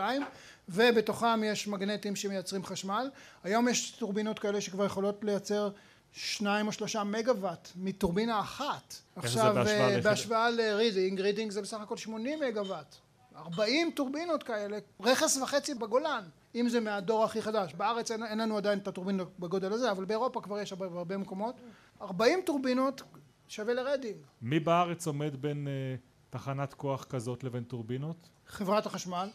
ובתוכם 0.70 1.44
יש 1.44 1.68
מגנטים 1.68 2.16
שמייצרים 2.16 2.63
חשמל 2.63 3.10
היום 3.44 3.68
יש 3.68 3.92
טורבינות 3.92 4.40
כאלה 4.40 4.62
שכבר 4.62 4.86
יכולות 4.86 5.24
לייצר 5.24 5.70
שניים 6.12 6.68
או 6.68 6.72
שלושה 6.72 7.03
מגוואט 7.03 7.70
מטורבינה 7.75 8.39
אחת 8.39 8.96
עכשיו 9.15 9.56
בהשוואה 10.03 10.50
לרידינג 10.50 11.22
רידינג 11.22 11.51
זה 11.51 11.62
בסך 11.62 11.82
הכל 11.82 11.98
שמונים 11.98 12.39
מגוואט 12.39 12.96
ארבעים 13.36 13.91
טורבינות 13.96 14.44
כאלה 14.44 14.77
רכס 15.00 15.38
וחצי 15.38 15.74
בגולן 15.74 16.24
אם 16.56 16.70
זה 16.70 16.80
מהדור 16.80 17.24
הכי 17.24 17.41
חדש. 17.41 17.74
בארץ 17.74 18.12
אין, 18.12 18.24
אין 18.24 18.38
לנו 18.38 18.58
עדיין 18.58 18.80
את 18.80 18.88
הטורבינות 18.88 19.39
בגודל 19.39 19.74
הזה 19.74 19.91
אבל 19.91 20.06
באירופה 20.06 20.41
כבר 20.41 20.60
יש 20.60 20.74
בהרבה 20.74 21.18
מקומות. 21.18 21.56
ארבעים 22.01 22.39
טורבינות 22.46 23.01
שווה 23.48 23.74
לרידינג. 23.74 24.15
מי 24.41 24.60
בארץ 24.60 25.08
עומד 25.08 25.41
בין 25.41 25.68
אה, 25.67 26.29
תחנת 26.30 26.74
כוח 26.74 27.03
כזאת 27.03 27.44
לבין 27.44 27.63
טורבינות? 27.63 28.30
חברת 28.48 28.86
החשמל 28.86 29.30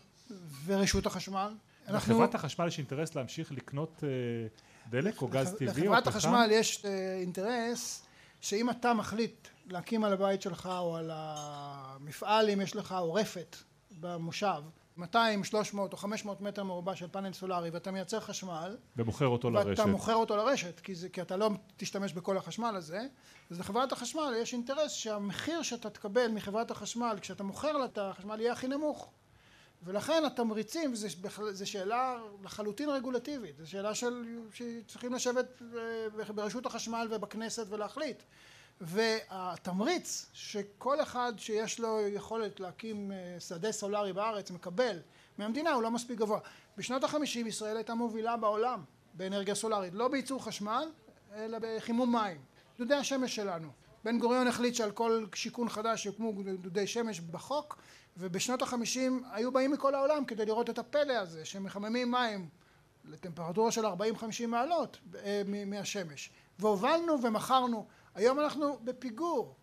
ורשות 0.65 1.07
החשמל. 1.07 1.55
לחברת 1.89 2.35
החשמל 2.35 2.67
יש 2.67 2.79
אינטרס 2.79 3.15
להמשיך 3.15 3.53
לקנות 3.53 4.03
uh, 4.03 4.03
דלק 4.91 5.23
או 5.23 5.29
גז 5.29 5.53
טבעי 5.53 5.69
או 5.69 5.75
פחם? 5.75 5.83
לחברת 5.83 6.07
החשמל 6.07 6.49
יש 6.51 6.85
אה, 6.85 7.17
אינטרס 7.21 8.03
שאם 8.41 8.71
אתה 8.71 8.95
מחליט 8.95 9.49
להקים 9.67 10.05
על 10.05 10.13
הבית 10.13 10.43
שלך 10.43 10.69
או 10.81 10.97
על 10.97 11.11
המפעל 11.13 12.51
אם 12.51 12.61
יש 12.61 12.77
לך 12.77 12.95
או 12.99 13.15
רפת 13.15 13.57
במושב 14.01 14.63
200, 14.97 15.45
300 15.45 15.93
או 15.93 15.97
500 15.99 16.41
מטר 16.41 16.65
מרובע 16.65 16.97
של 16.97 17.09
פאנל 17.09 17.33
סולארי 17.33 17.71
ואתה 17.71 17.91
מייצר 17.91 18.21
חשמל 18.21 18.77
ומוכר 18.97 19.27
אותו 19.27 19.51
לרשת 19.51 19.69
ואתה 19.69 19.87
מוכר 19.87 20.15
אותו 20.15 20.37
לרשת 20.37 20.81
כי, 20.81 20.95
זה, 20.95 21.09
כי 21.09 21.23
אתה 21.23 21.37
לא 21.37 21.51
תשתמש 21.77 22.13
בכל 22.13 22.37
החשמל 22.37 22.75
הזה 22.77 23.07
אז 23.51 23.61
לחברת 23.61 23.93
החשמל 23.93 24.35
יש 24.43 24.53
אינטרס 24.53 24.93
שהמחיר 24.93 25.63
שאתה 25.63 25.91
תקבל 25.91 26.29
מחברת 26.29 26.71
החשמל 26.71 27.17
כשאתה 27.21 27.45
מוכר 27.45 27.73
לה 27.73 27.85
את 27.85 27.99
החשמל 27.99 28.41
יהיה 28.41 28.53
הכי 28.53 28.69
נמוך 28.69 29.11
ולכן 29.83 30.23
התמריצים 30.27 30.95
זו 30.95 31.71
שאלה 31.71 32.19
לחלוטין 32.45 32.89
רגולטיבית 32.89 33.57
זו 33.59 33.71
שאלה 33.71 33.95
של 33.95 34.25
שצריכים 34.53 35.15
לשבת 35.15 35.63
אה, 35.77 36.33
ברשות 36.33 36.67
החשמל 36.67 37.09
ובכנסת 37.11 37.67
ולהחליט 37.69 38.23
והתמריץ 38.81 40.27
שכל 40.33 41.03
אחד 41.03 41.33
שיש 41.37 41.81
לו 41.81 42.01
יכולת 42.09 42.61
להקים 42.61 43.13
אה, 43.13 43.41
שדה 43.41 43.73
סולארי 43.73 44.13
בארץ 44.13 44.51
מקבל 44.51 44.99
מהמדינה 45.39 45.73
הוא 45.73 45.83
לא 45.83 45.91
מספיק 45.91 46.19
גבוה. 46.19 46.41
בשנות 46.77 47.05
החמישים 47.05 47.47
ישראל 47.47 47.77
הייתה 47.77 47.95
מובילה 47.95 48.37
בעולם 48.37 48.85
באנרגיה 49.15 49.55
סולארית, 49.55 49.95
לא 49.95 50.09
בייצור 50.09 50.45
חשמל 50.45 50.89
אלא 51.35 51.59
בחימום 51.63 52.13
מים. 52.13 52.41
דודי 52.79 52.95
השמש 52.95 53.37
שלנו. 53.37 53.69
בן 54.05 54.19
גוריון 54.19 54.47
החליט 54.47 54.75
שעל 54.75 54.91
כל 54.91 55.27
שיכון 55.35 55.69
חדש 55.69 56.07
יוקמו 56.07 56.33
דודי 56.43 56.87
שמש 56.87 57.21
בחוק 57.21 57.79
ובשנות 58.17 58.63
החמישים 58.63 59.23
היו 59.33 59.53
באים 59.53 59.73
מכל 59.73 59.95
העולם 59.95 60.25
כדי 60.25 60.47
לראות 60.47 60.71
את 60.71 60.79
הפלא 60.79 61.13
הזה 61.13 61.45
שמחממים 61.45 62.11
מים 62.11 62.49
לטמפרטורה 63.05 63.73
של 63.73 63.87
40-50 63.87 63.91
מעלות 64.49 64.99
אה, 65.15 65.43
מהשמש 65.67 66.31
והובלנו 66.59 67.23
ומכרנו 67.23 67.87
היום 68.15 68.41
אנחנו 68.41 68.79
בפיגור, 68.85 69.55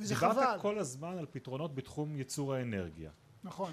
וזה 0.00 0.14
חבל. 0.14 0.30
דיברת 0.30 0.60
כל 0.60 0.78
הזמן 0.78 1.18
על 1.18 1.26
פתרונות 1.30 1.74
בתחום 1.74 2.16
ייצור 2.16 2.54
האנרגיה. 2.54 3.10
נכון. 3.44 3.72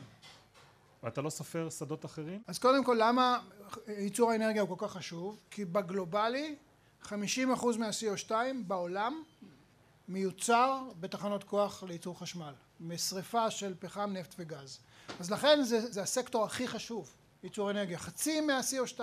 ואתה 1.03 1.21
לא 1.21 1.29
סופר 1.29 1.69
שדות 1.69 2.05
אחרים? 2.05 2.41
אז 2.47 2.59
קודם 2.59 2.83
כל 2.83 2.97
למה 2.99 3.39
ייצור 3.87 4.31
האנרגיה 4.31 4.61
הוא 4.61 4.77
כל 4.77 4.87
כך 4.87 4.93
חשוב? 4.93 5.39
כי 5.51 5.65
בגלובלי 5.65 6.55
50% 7.03 7.07
מה-CO2 7.79 8.31
בעולם 8.67 9.23
מיוצר 10.07 10.81
בתחנות 10.99 11.43
כוח 11.43 11.83
לייצור 11.83 12.19
חשמל, 12.19 12.53
משריפה 12.79 13.51
של 13.51 13.73
פחם, 13.79 14.13
נפט 14.13 14.35
וגז. 14.39 14.79
אז 15.19 15.31
לכן 15.31 15.63
זה, 15.63 15.91
זה 15.91 16.01
הסקטור 16.01 16.45
הכי 16.45 16.67
חשוב, 16.67 17.13
ייצור 17.43 17.71
אנרגיה, 17.71 17.97
חצי 17.97 18.41
מה-CO2. 18.41 18.99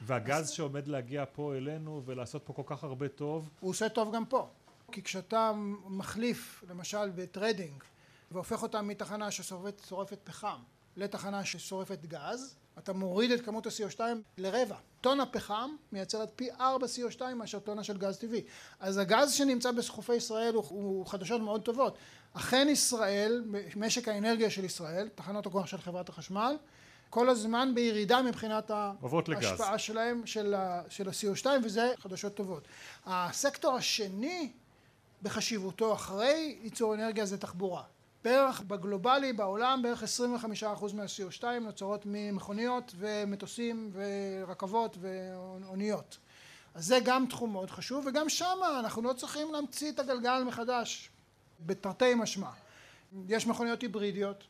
והגז 0.00 0.44
אז... 0.44 0.50
שעומד 0.50 0.88
להגיע 0.88 1.24
פה 1.32 1.56
אלינו 1.56 2.02
ולעשות 2.04 2.42
פה 2.44 2.52
כל 2.52 2.62
כך 2.66 2.84
הרבה 2.84 3.08
טוב? 3.08 3.48
הוא 3.60 3.70
עושה 3.70 3.88
טוב 3.88 4.14
גם 4.14 4.24
פה. 4.24 4.48
כי 4.92 5.02
כשאתה 5.02 5.52
מחליף 5.86 6.64
למשל 6.68 7.10
ברידינג 7.14 7.84
והופך 8.30 8.62
אותה 8.62 8.82
מתחנה 8.82 9.30
ששורפת 9.30 10.20
פחם 10.24 10.58
לתחנה 10.96 11.44
ששורפת 11.44 12.04
גז 12.06 12.56
אתה 12.78 12.92
מוריד 12.92 13.30
את 13.30 13.44
כמות 13.44 13.66
ה-CO2 13.66 14.00
לרבע. 14.38 14.76
טונה 15.00 15.26
פחם 15.26 15.70
מייצרת 15.92 16.32
פי 16.36 16.48
ארבע 16.60 16.86
CO2 16.86 17.34
מאשר 17.34 17.58
טונה 17.58 17.84
של 17.84 17.98
גז 17.98 18.18
טבעי. 18.18 18.42
אז 18.80 18.98
הגז 18.98 19.32
שנמצא 19.32 19.70
בסחופי 19.70 20.14
ישראל 20.14 20.54
הוא, 20.54 20.64
הוא 20.68 21.06
חדשות 21.06 21.40
מאוד 21.40 21.62
טובות. 21.62 21.98
אכן 22.32 22.68
ישראל, 22.70 23.44
משק 23.76 24.08
האנרגיה 24.08 24.50
של 24.50 24.64
ישראל, 24.64 25.08
תחנות 25.14 25.46
הכוח 25.46 25.66
של 25.66 25.78
חברת 25.78 26.08
החשמל, 26.08 26.56
כל 27.10 27.28
הזמן 27.28 27.72
בירידה 27.74 28.22
מבחינת 28.22 28.70
ההשפעה 28.70 29.78
שלהם 29.78 30.26
של 30.26 30.54
ה-CO2 30.54 31.46
וזה 31.64 31.92
חדשות 31.98 32.34
טובות. 32.34 32.68
הסקטור 33.06 33.74
השני 33.74 34.52
בחשיבותו 35.22 35.92
אחרי 35.94 36.58
ייצור 36.62 36.94
אנרגיה 36.94 37.26
זה 37.26 37.38
תחבורה. 37.38 37.82
בערך 38.26 38.60
בגלובלי 38.60 39.32
בעולם 39.32 39.82
בערך 39.82 40.02
25% 40.02 40.06
מה-CO2 40.94 41.44
נוצרות 41.60 42.02
ממכוניות 42.04 42.92
ומטוסים 42.98 43.90
ורכבות 43.92 44.96
ואוניות. 45.00 46.18
אז 46.74 46.86
זה 46.86 46.98
גם 47.04 47.26
תחום 47.30 47.52
מאוד 47.52 47.70
חשוב 47.70 48.06
וגם 48.06 48.28
שם 48.28 48.58
אנחנו 48.80 49.02
לא 49.02 49.12
צריכים 49.12 49.52
להמציא 49.52 49.90
את 49.90 49.98
הגלגל 49.98 50.42
מחדש 50.46 51.10
בתרתי 51.60 52.14
משמע. 52.14 52.50
יש 53.28 53.46
מכוניות 53.46 53.82
היברידיות, 53.82 54.44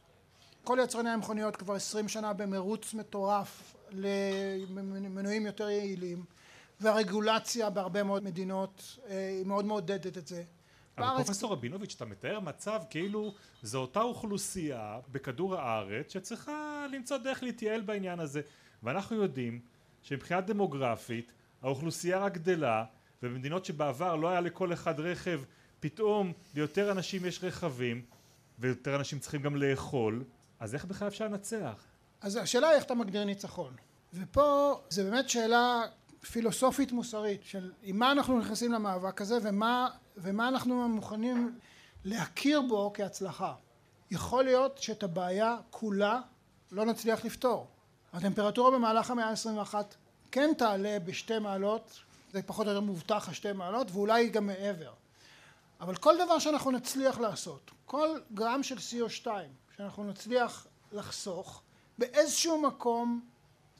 כל 0.64 0.78
יצרני 0.82 1.10
המכוניות 1.10 1.56
כבר 1.56 1.74
20 1.74 2.08
שנה 2.08 2.32
במרוץ 2.32 2.94
מטורף 2.94 3.74
למנועים 3.92 5.46
יותר 5.46 5.70
יעילים 5.70 6.24
והרגולציה 6.80 7.70
בהרבה 7.70 8.02
מאוד 8.02 8.24
מדינות 8.24 8.98
אה, 9.08 9.28
היא 9.28 9.46
מאוד 9.46 9.64
מעודדת 9.64 10.18
את 10.18 10.26
זה 10.26 10.42
אבל 10.98 11.16
פרופסור 11.16 11.52
רבינוביץ' 11.52 11.94
אתה 11.96 12.04
מתאר 12.04 12.40
מצב 12.40 12.80
כאילו 12.90 13.34
זו 13.62 13.78
אותה 13.78 14.00
אוכלוסייה 14.00 14.98
בכדור 15.12 15.54
הארץ 15.54 16.12
שצריכה 16.12 16.86
למצוא 16.92 17.16
דרך 17.16 17.42
להתייעל 17.42 17.80
בעניין 17.80 18.20
הזה 18.20 18.40
ואנחנו 18.82 19.16
יודעים 19.16 19.60
שמבחינה 20.02 20.40
דמוגרפית 20.40 21.32
האוכלוסייה 21.62 22.18
רק 22.18 22.34
גדלה 22.34 22.84
ובמדינות 23.22 23.64
שבעבר 23.64 24.16
לא 24.16 24.28
היה 24.28 24.40
לכל 24.40 24.72
אחד 24.72 25.00
רכב 25.00 25.40
פתאום 25.80 26.32
ליותר 26.54 26.90
אנשים 26.90 27.24
יש 27.24 27.44
רכבים 27.44 28.02
ויותר 28.58 28.96
אנשים 28.96 29.18
צריכים 29.18 29.42
גם 29.42 29.56
לאכול 29.56 30.24
אז 30.60 30.74
איך 30.74 30.84
בכלל 30.84 31.08
אפשר 31.08 31.24
לנצח? 31.24 31.84
אז 32.20 32.36
השאלה 32.36 32.68
היא 32.68 32.76
איך 32.76 32.84
אתה 32.84 32.94
מגדיר 32.94 33.24
ניצחון 33.24 33.76
ופה 34.14 34.80
זה 34.88 35.04
באמת 35.04 35.28
שאלה 35.28 35.82
פילוסופית 36.32 36.92
מוסרית 36.92 37.44
של 37.44 37.72
עם 37.82 37.98
מה 37.98 38.12
אנחנו 38.12 38.38
נכנסים 38.38 38.72
למאבק 38.72 39.20
הזה 39.20 39.38
ומה, 39.42 39.88
ומה 40.16 40.48
אנחנו 40.48 40.88
מוכנים 40.88 41.58
להכיר 42.04 42.60
בו 42.60 42.90
כהצלחה. 42.94 43.54
יכול 44.10 44.44
להיות 44.44 44.78
שאת 44.78 45.02
הבעיה 45.02 45.56
כולה 45.70 46.20
לא 46.72 46.84
נצליח 46.84 47.24
לפתור. 47.24 47.66
הטמפרטורה 48.12 48.70
במהלך 48.70 49.10
המאה 49.10 49.30
ה-21 49.30 49.74
כן 50.30 50.50
תעלה 50.58 50.98
בשתי 51.04 51.38
מעלות, 51.38 52.00
זה 52.32 52.42
פחות 52.42 52.66
או 52.66 52.72
יותר 52.72 52.80
מובטח 52.80 53.28
השתי 53.28 53.52
מעלות 53.52 53.90
ואולי 53.90 54.28
גם 54.28 54.46
מעבר. 54.46 54.92
אבל 55.80 55.96
כל 55.96 56.14
דבר 56.24 56.38
שאנחנו 56.38 56.70
נצליח 56.70 57.18
לעשות, 57.18 57.70
כל 57.84 58.08
גרם 58.34 58.62
של 58.62 58.76
CO2 58.76 59.26
שאנחנו 59.76 60.04
נצליח 60.04 60.66
לחסוך, 60.92 61.62
באיזשהו 61.98 62.62
מקום 62.62 63.20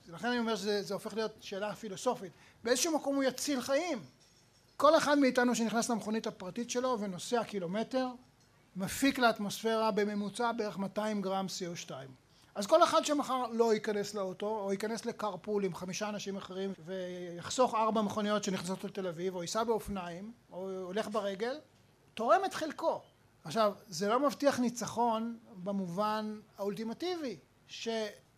לכן 0.08 0.28
אני 0.28 0.38
אומר 0.38 0.56
שזה 0.56 0.94
הופך 0.94 1.14
להיות 1.14 1.32
שאלה 1.40 1.74
פילוסופית. 1.74 2.32
באיזשהו 2.64 2.96
מקום 2.96 3.14
הוא 3.14 3.24
יציל 3.24 3.60
חיים. 3.60 4.02
כל 4.76 4.96
אחד 4.96 5.18
מאיתנו 5.18 5.54
שנכנס 5.54 5.90
למכונית 5.90 6.26
הפרטית 6.26 6.70
שלו 6.70 7.00
ונוסע 7.00 7.44
קילומטר, 7.44 8.08
מפיק 8.76 9.18
לאטמוספירה 9.18 9.90
בממוצע 9.90 10.52
בערך 10.52 10.78
200 10.78 11.22
גרם 11.22 11.46
CO2. 11.46 11.90
אז 12.54 12.66
כל 12.66 12.82
אחד 12.82 13.04
שמחר 13.04 13.46
לא 13.52 13.74
ייכנס 13.74 14.14
לאוטו, 14.14 14.60
או 14.60 14.72
ייכנס 14.72 15.06
לקרפול 15.06 15.64
עם 15.64 15.74
חמישה 15.74 16.08
אנשים 16.08 16.36
אחרים, 16.36 16.72
ויחסוך 16.84 17.74
ארבע 17.74 18.02
מכוניות 18.02 18.44
שנכנסות 18.44 18.84
לתל 18.84 19.06
אביב, 19.06 19.34
או 19.34 19.42
ייסע 19.42 19.64
באופניים, 19.64 20.32
או 20.52 20.70
הולך 20.70 21.08
ברגל, 21.08 21.58
תורם 22.14 22.40
את 22.44 22.54
חלקו. 22.54 23.00
עכשיו, 23.44 23.72
זה 23.88 24.08
לא 24.08 24.20
מבטיח 24.20 24.58
ניצחון 24.58 25.38
במובן 25.62 26.40
האולטימטיבי, 26.58 27.36
ש... 27.68 27.88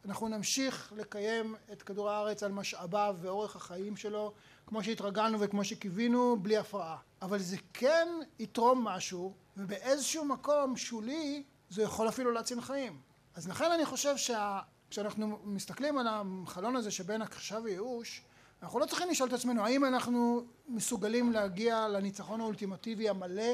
אנחנו 0.04 0.28
נמשיך 0.28 0.92
לקיים 0.96 1.54
את 1.72 1.82
כדור 1.82 2.10
הארץ 2.10 2.42
על 2.42 2.52
משאביו 2.52 3.16
ואורך 3.20 3.56
החיים 3.56 3.96
שלו 3.96 4.32
כמו 4.68 4.84
שהתרגלנו 4.84 5.40
וכמו 5.40 5.64
שקיווינו 5.64 6.36
בלי 6.42 6.56
הפרעה. 6.56 6.96
אבל 7.22 7.38
זה 7.38 7.56
כן 7.72 8.08
יתרום 8.38 8.84
משהו 8.84 9.32
ובאיזשהו 9.56 10.24
מקום 10.24 10.76
שולי 10.76 11.42
זה 11.70 11.82
יכול 11.82 12.08
אפילו 12.08 12.30
להציל 12.30 12.60
חיים. 12.60 13.00
אז 13.34 13.48
לכן 13.48 13.72
אני 13.72 13.86
חושב 13.86 14.14
שכשאנחנו 14.16 15.38
מסתכלים 15.44 15.98
על 15.98 16.06
החלון 16.10 16.76
הזה 16.76 16.90
שבין 16.90 17.22
הכחשה 17.22 17.58
וייאוש 17.64 18.22
אנחנו 18.62 18.78
לא 18.78 18.86
צריכים 18.86 19.10
לשאול 19.10 19.28
את 19.28 19.34
עצמנו 19.34 19.64
האם 19.64 19.84
אנחנו 19.84 20.42
מסוגלים 20.68 21.32
להגיע 21.32 21.88
לניצחון 21.88 22.40
האולטימטיבי 22.40 23.08
המלא 23.08 23.52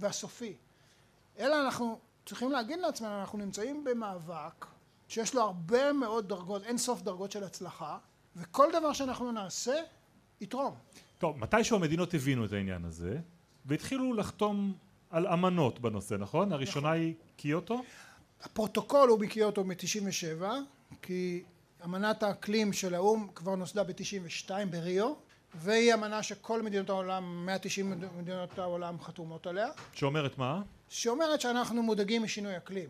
והסופי? 0.00 0.56
אלא 1.38 1.64
אנחנו 1.64 1.98
צריכים 2.26 2.52
להגיד 2.52 2.78
לעצמנו 2.78 3.20
אנחנו 3.20 3.38
נמצאים 3.38 3.84
במאבק 3.84 4.66
שיש 5.08 5.34
לו 5.34 5.42
הרבה 5.42 5.92
מאוד 5.92 6.28
דרגות, 6.28 6.62
אין 6.62 6.78
סוף 6.78 7.02
דרגות 7.02 7.32
של 7.32 7.44
הצלחה, 7.44 7.98
וכל 8.36 8.68
דבר 8.72 8.92
שאנחנו 8.92 9.32
נעשה 9.32 9.82
יתרום. 10.40 10.74
טוב, 11.18 11.38
מתישהו 11.38 11.76
המדינות 11.76 12.14
הבינו 12.14 12.44
את 12.44 12.52
העניין 12.52 12.84
הזה, 12.84 13.18
והתחילו 13.66 14.14
לחתום 14.14 14.72
על 15.10 15.26
אמנות 15.26 15.78
בנושא, 15.80 16.14
נכון? 16.14 16.52
הראשונה 16.52 16.88
נכון. 16.88 17.00
היא 17.00 17.14
קיוטו? 17.36 17.82
הפרוטוקול 18.42 19.08
הוא 19.08 19.20
מקיוטו 19.20 19.64
מ-97, 19.64 20.44
כי 21.02 21.42
אמנת 21.84 22.22
האקלים 22.22 22.72
של 22.72 22.94
האו"ם 22.94 23.28
כבר 23.34 23.54
נוסדה 23.54 23.84
ב-92 23.84 24.50
בריו, 24.70 25.12
והיא 25.54 25.94
אמנה 25.94 26.22
שכל 26.22 26.62
מדינות 26.62 26.88
העולם, 26.90 27.46
190 27.46 27.94
מדינות 28.18 28.58
העולם 28.58 29.00
חתומות 29.00 29.46
עליה. 29.46 29.68
שאומרת 29.92 30.38
מה? 30.38 30.62
שאומרת 30.88 31.40
שאנחנו 31.40 31.82
מודאגים 31.82 32.22
משינוי 32.22 32.56
אקלים. 32.56 32.88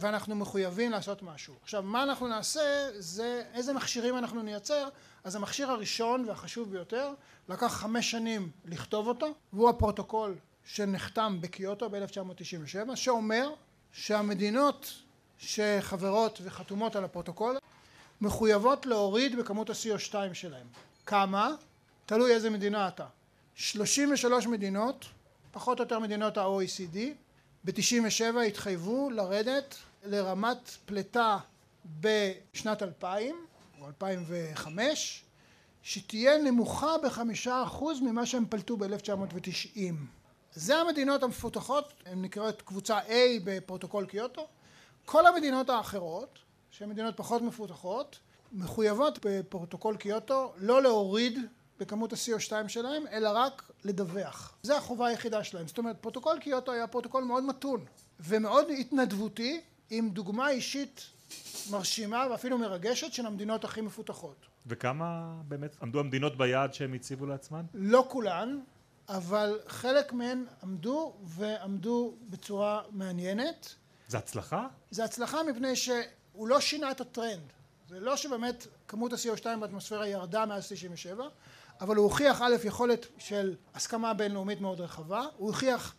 ואנחנו 0.00 0.36
מחויבים 0.36 0.90
לעשות 0.90 1.22
משהו. 1.22 1.54
עכשיו 1.62 1.82
מה 1.82 2.02
אנחנו 2.02 2.28
נעשה 2.28 2.88
זה 2.98 3.42
איזה 3.54 3.72
מכשירים 3.72 4.18
אנחנו 4.18 4.42
נייצר 4.42 4.88
אז 5.24 5.36
המכשיר 5.36 5.70
הראשון 5.70 6.24
והחשוב 6.28 6.70
ביותר 6.70 7.12
לקח 7.48 7.66
חמש 7.66 8.10
שנים 8.10 8.50
לכתוב 8.64 9.06
אותו 9.06 9.34
והוא 9.52 9.68
הפרוטוקול 9.70 10.34
שנחתם 10.64 11.38
בקיוטו 11.40 11.90
ב-1997 11.90 12.96
שאומר 12.96 13.54
שהמדינות 13.92 14.92
שחברות 15.38 16.40
וחתומות 16.42 16.96
על 16.96 17.04
הפרוטוקול 17.04 17.58
מחויבות 18.20 18.86
להוריד 18.86 19.38
בכמות 19.38 19.70
ה-CO2 19.70 20.14
שלהם. 20.32 20.66
כמה? 21.06 21.54
תלוי 22.06 22.32
איזה 22.32 22.50
מדינה 22.50 22.88
אתה. 22.88 23.06
33 23.54 24.46
מדינות, 24.46 25.06
פחות 25.52 25.78
או 25.78 25.84
יותר 25.84 25.98
מדינות 25.98 26.38
ה-OECD, 26.38 26.96
ב-97 27.64 28.40
התחייבו 28.48 29.10
לרדת 29.10 29.76
לרמת 30.04 30.70
פליטה 30.86 31.38
בשנת 32.00 32.82
2000 32.82 33.36
או 33.80 33.86
2005 33.86 35.24
שתהיה 35.82 36.38
נמוכה 36.38 36.98
בחמישה 37.04 37.62
אחוז 37.62 38.00
ממה 38.00 38.26
שהם 38.26 38.44
פלטו 38.48 38.76
ב-1990. 38.76 39.78
זה 40.54 40.76
המדינות 40.76 41.22
המפותחות, 41.22 41.92
הן 42.06 42.22
נקראות 42.22 42.62
קבוצה 42.62 42.98
A 43.00 43.12
בפרוטוקול 43.44 44.06
קיוטו. 44.06 44.46
כל 45.04 45.26
המדינות 45.26 45.70
האחרות, 45.70 46.38
שהן 46.70 46.88
מדינות 46.88 47.16
פחות 47.16 47.42
מפותחות, 47.42 48.18
מחויבות 48.52 49.18
בפרוטוקול 49.22 49.96
קיוטו 49.96 50.52
לא 50.56 50.82
להוריד 50.82 51.38
בכמות 51.78 52.12
ה-CO2 52.12 52.68
שלהם, 52.68 53.06
אלא 53.12 53.28
רק 53.34 53.70
לדווח. 53.84 54.54
זו 54.62 54.76
החובה 54.76 55.06
היחידה 55.06 55.44
שלהם. 55.44 55.68
זאת 55.68 55.78
אומרת, 55.78 55.96
פרוטוקול 56.00 56.38
קיוטו 56.38 56.72
היה 56.72 56.86
פרוטוקול 56.86 57.24
מאוד 57.24 57.44
מתון 57.44 57.84
ומאוד 58.20 58.66
התנדבותי, 58.78 59.60
עם 59.90 60.10
דוגמה 60.10 60.50
אישית 60.50 61.06
מרשימה 61.70 62.26
ואפילו 62.30 62.58
מרגשת 62.58 63.12
של 63.12 63.26
המדינות 63.26 63.64
הכי 63.64 63.80
מפותחות. 63.80 64.46
וכמה 64.66 65.34
באמת 65.48 65.76
עמדו 65.82 66.00
המדינות 66.00 66.38
ביעד 66.38 66.74
שהם 66.74 66.94
הציבו 66.94 67.26
לעצמן? 67.26 67.64
לא 67.74 68.06
כולן, 68.08 68.60
אבל 69.08 69.60
חלק 69.66 70.12
מהן 70.12 70.44
עמדו 70.62 71.14
ועמדו 71.24 72.14
בצורה 72.30 72.82
מעניינת. 72.90 73.74
זה 74.08 74.18
הצלחה? 74.18 74.66
זה 74.90 75.04
הצלחה 75.04 75.42
מפני 75.42 75.76
שהוא 75.76 76.48
לא 76.48 76.60
שינה 76.60 76.90
את 76.90 77.00
הטרנד. 77.00 77.52
זה 77.88 78.00
לא 78.00 78.16
שבאמת 78.16 78.66
כמות 78.88 79.12
ה-CO2 79.12 79.44
באטמוספירה 79.60 80.08
ירדה 80.08 80.46
מאז 80.46 80.66
97, 80.68 81.24
אבל 81.80 81.96
הוא 81.96 82.04
הוכיח 82.04 82.42
א' 82.42 82.54
יכולת 82.64 83.06
של 83.18 83.54
הסכמה 83.74 84.14
בינלאומית 84.14 84.60
מאוד 84.60 84.80
רחבה, 84.80 85.24
הוא 85.36 85.48
הוכיח 85.48 85.94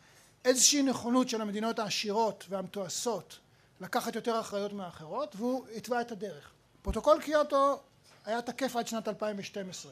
איזושהי 0.46 0.84
נכונות 0.84 1.30
של 1.30 1.42
המדינות 1.42 1.80
העשירות 1.80 2.46
והמתועשות 2.50 3.40
לקחת 3.82 4.16
יותר 4.16 4.40
אחריות 4.40 4.74
מאחרות 4.74 5.36
והוא 5.36 5.66
התווה 5.76 6.02
את 6.02 6.12
הדרך. 6.12 6.52
פרוטוקול 6.82 7.22
קיוטו 7.22 7.80
היה 8.26 8.42
תקף 8.42 8.76
עד 8.76 8.88
שנת 8.88 9.08
2012 9.08 9.92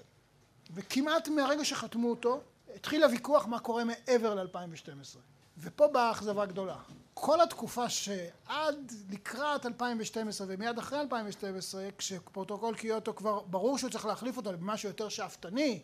וכמעט 0.74 1.28
מהרגע 1.28 1.66
שחתמו 1.66 2.10
אותו 2.10 2.42
התחיל 2.76 3.04
הוויכוח 3.04 3.46
מה 3.46 3.60
קורה 3.60 3.84
מעבר 3.84 4.36
ל-2012 4.36 5.18
ופה 5.58 5.88
באה 5.88 6.08
האכזבה 6.08 6.46
גדולה. 6.46 6.76
כל 7.14 7.42
התקופה 7.42 7.90
שעד 7.90 8.94
לקראת 9.10 9.66
2012 9.66 10.48
ומיד 10.50 10.78
אחרי 10.78 11.00
2012 11.00 11.88
כשפרוטוקול 11.98 12.76
קיוטו 12.76 13.16
כבר 13.16 13.40
ברור 13.40 13.78
שהוא 13.78 13.90
צריך 13.90 14.06
להחליף 14.06 14.38
אותו 14.38 14.52
במשהו 14.52 14.90
יותר 14.90 15.10
שאפתני 15.10 15.82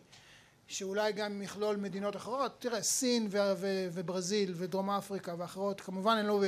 שאולי 0.68 1.12
גם 1.12 1.42
יכלול 1.42 1.76
מדינות 1.76 2.16
אחרות, 2.16 2.52
תראה 2.58 2.82
סין 2.82 3.28
וברזיל 3.92 4.52
ודרום 4.56 4.90
אפריקה 4.90 5.34
ואחרות 5.38 5.80
כמובן 5.80 6.16
הן 6.16 6.26
לא 6.26 6.40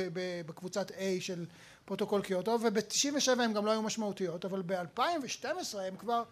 בקבוצת 0.45 0.91
A 0.91 1.03
של 1.19 1.45
פרוטוקול 1.85 2.21
קיוטו 2.21 2.57
וב-97 2.61 3.41
הן 3.41 3.53
גם 3.53 3.65
לא 3.65 3.71
היו 3.71 3.81
משמעותיות 3.81 4.45
אבל 4.45 4.61
ב-2012 4.65 5.77
הן 5.77 5.95
כבר 5.97 6.23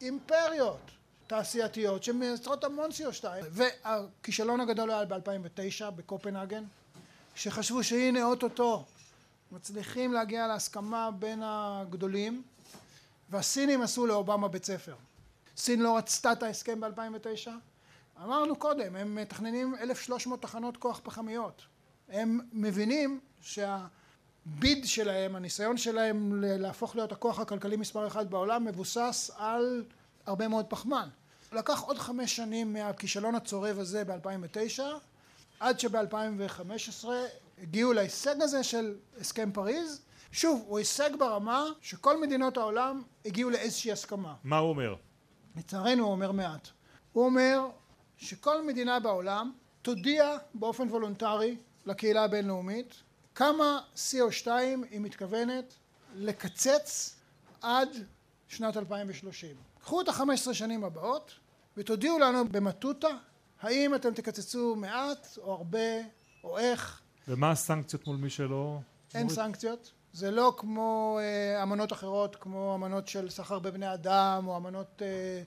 אימפריות 0.00 0.90
תעשייתיות 1.26 2.02
שמייצרות 2.02 2.64
המון 2.64 2.90
CO2 2.90 3.24
והכישלון 3.50 4.60
הגדול 4.60 4.90
היה 4.90 5.04
ב-2009 5.04 5.90
בקופנהגן 5.90 6.64
שחשבו 7.34 7.84
שהנה 7.84 8.24
אוטוטו 8.24 8.84
מצליחים 9.52 10.12
להגיע 10.12 10.46
להסכמה 10.46 11.10
בין 11.18 11.42
הגדולים 11.44 12.42
והסינים 13.30 13.82
עשו 13.82 14.06
לאובמה 14.06 14.48
בית 14.48 14.64
ספר 14.64 14.94
סין 15.56 15.80
לא 15.82 15.96
רצתה 15.96 16.32
את 16.32 16.42
ההסכם 16.42 16.80
ב-2009? 16.80 17.50
אמרנו 18.24 18.56
קודם 18.56 18.96
הם 18.96 19.14
מתכננים 19.14 19.74
1300 19.80 20.42
תחנות 20.42 20.76
כוח 20.76 21.00
פחמיות. 21.02 21.62
הם 22.08 22.40
מבינים 22.52 23.20
שהביד 23.40 24.84
שלהם 24.86 25.36
הניסיון 25.36 25.76
שלהם 25.76 26.44
להפוך 26.44 26.96
להיות 26.96 27.12
הכוח 27.12 27.40
הכלכלי 27.40 27.76
מספר 27.76 28.06
אחד 28.06 28.30
בעולם 28.30 28.64
מבוסס 28.64 29.30
על 29.36 29.84
הרבה 30.26 30.48
מאוד 30.48 30.66
פחמן. 30.68 31.08
לקח 31.52 31.80
עוד 31.80 31.98
חמש 31.98 32.36
שנים 32.36 32.72
מהכישלון 32.72 33.34
הצורב 33.34 33.78
הזה 33.78 34.04
ב-2009 34.04 34.82
עד 35.60 35.80
שב-2015 35.80 37.08
הגיעו 37.62 37.92
להישג 37.92 38.42
הזה 38.42 38.64
של 38.64 38.94
הסכם 39.20 39.52
פריז. 39.52 40.02
שוב 40.32 40.64
הוא 40.66 40.78
הישג 40.78 41.10
ברמה 41.18 41.64
שכל 41.80 42.20
מדינות 42.20 42.56
העולם 42.56 43.02
הגיעו 43.24 43.50
לאיזושהי 43.50 43.92
הסכמה. 43.92 44.34
מה 44.44 44.58
הוא 44.58 44.68
אומר? 44.68 44.94
לצערנו 45.56 46.04
הוא 46.04 46.12
אומר 46.12 46.32
מעט. 46.32 46.68
הוא 47.12 47.24
אומר 47.24 47.68
שכל 48.16 48.66
מדינה 48.66 49.00
בעולם 49.00 49.52
תודיע 49.82 50.36
באופן 50.54 50.88
וולונטרי 50.88 51.56
לקהילה 51.86 52.24
הבינלאומית 52.24 53.02
כמה 53.34 53.80
CO2 53.96 54.46
היא 54.90 55.00
מתכוונת 55.00 55.74
לקצץ 56.14 57.16
עד 57.62 57.88
שנת 58.48 58.76
2030 58.76 59.56
קחו 59.80 60.00
את 60.00 60.08
החמש 60.08 60.40
עשרה 60.40 60.54
שנים 60.54 60.84
הבאות 60.84 61.34
ותודיעו 61.76 62.18
לנו 62.18 62.48
במטותא 62.48 63.08
האם 63.60 63.94
אתם 63.94 64.14
תקצצו 64.14 64.76
מעט 64.76 65.28
או 65.38 65.52
הרבה 65.52 65.78
או 66.44 66.58
איך. 66.58 67.00
ומה 67.28 67.50
הסנקציות 67.50 68.06
מול 68.06 68.16
מי 68.16 68.30
שלא? 68.30 68.78
אין 69.14 69.28
סנקציות 69.28 69.92
זה 70.16 70.30
לא 70.30 70.54
כמו 70.56 71.18
אה, 71.22 71.62
אמנות 71.62 71.92
אחרות 71.92 72.36
כמו 72.36 72.74
אמנות 72.74 73.08
של 73.08 73.30
סחר 73.30 73.58
בבני 73.58 73.94
אדם 73.94 74.44
או 74.46 74.56
אמנות 74.56 75.02
אה, 75.02 75.42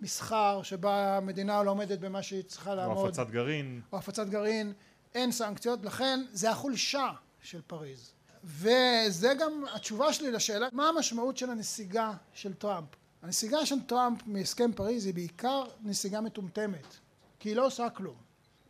מסחר 0.00 0.62
שבה 0.62 1.16
המדינה 1.16 1.62
לא 1.62 1.70
עומדת 1.70 1.98
במה 1.98 2.22
שהיא 2.22 2.42
צריכה 2.42 2.74
לעמוד. 2.74 2.96
או 2.96 3.08
הפצת 3.08 3.30
גרעין. 3.30 3.80
או 3.92 3.98
הפצת 3.98 4.26
גרעין. 4.28 4.72
אין 5.14 5.32
סנקציות. 5.32 5.84
לכן 5.84 6.20
זה 6.32 6.50
החולשה 6.50 7.10
של 7.42 7.60
פריז. 7.66 8.12
וזה 8.44 9.34
גם 9.38 9.64
התשובה 9.74 10.12
שלי 10.12 10.30
לשאלה 10.30 10.68
מה 10.72 10.88
המשמעות 10.88 11.36
של 11.36 11.50
הנסיגה 11.50 12.12
של 12.34 12.54
טראמפ? 12.54 12.88
הנסיגה 13.22 13.66
של 13.66 13.82
טראמפ 13.86 14.20
מהסכם 14.26 14.72
פריז 14.72 15.06
היא 15.06 15.14
בעיקר 15.14 15.64
נסיגה 15.82 16.20
מטומטמת 16.20 16.96
כי 17.38 17.48
היא 17.48 17.56
לא 17.56 17.66
עושה 17.66 17.90
כלום. 17.90 18.16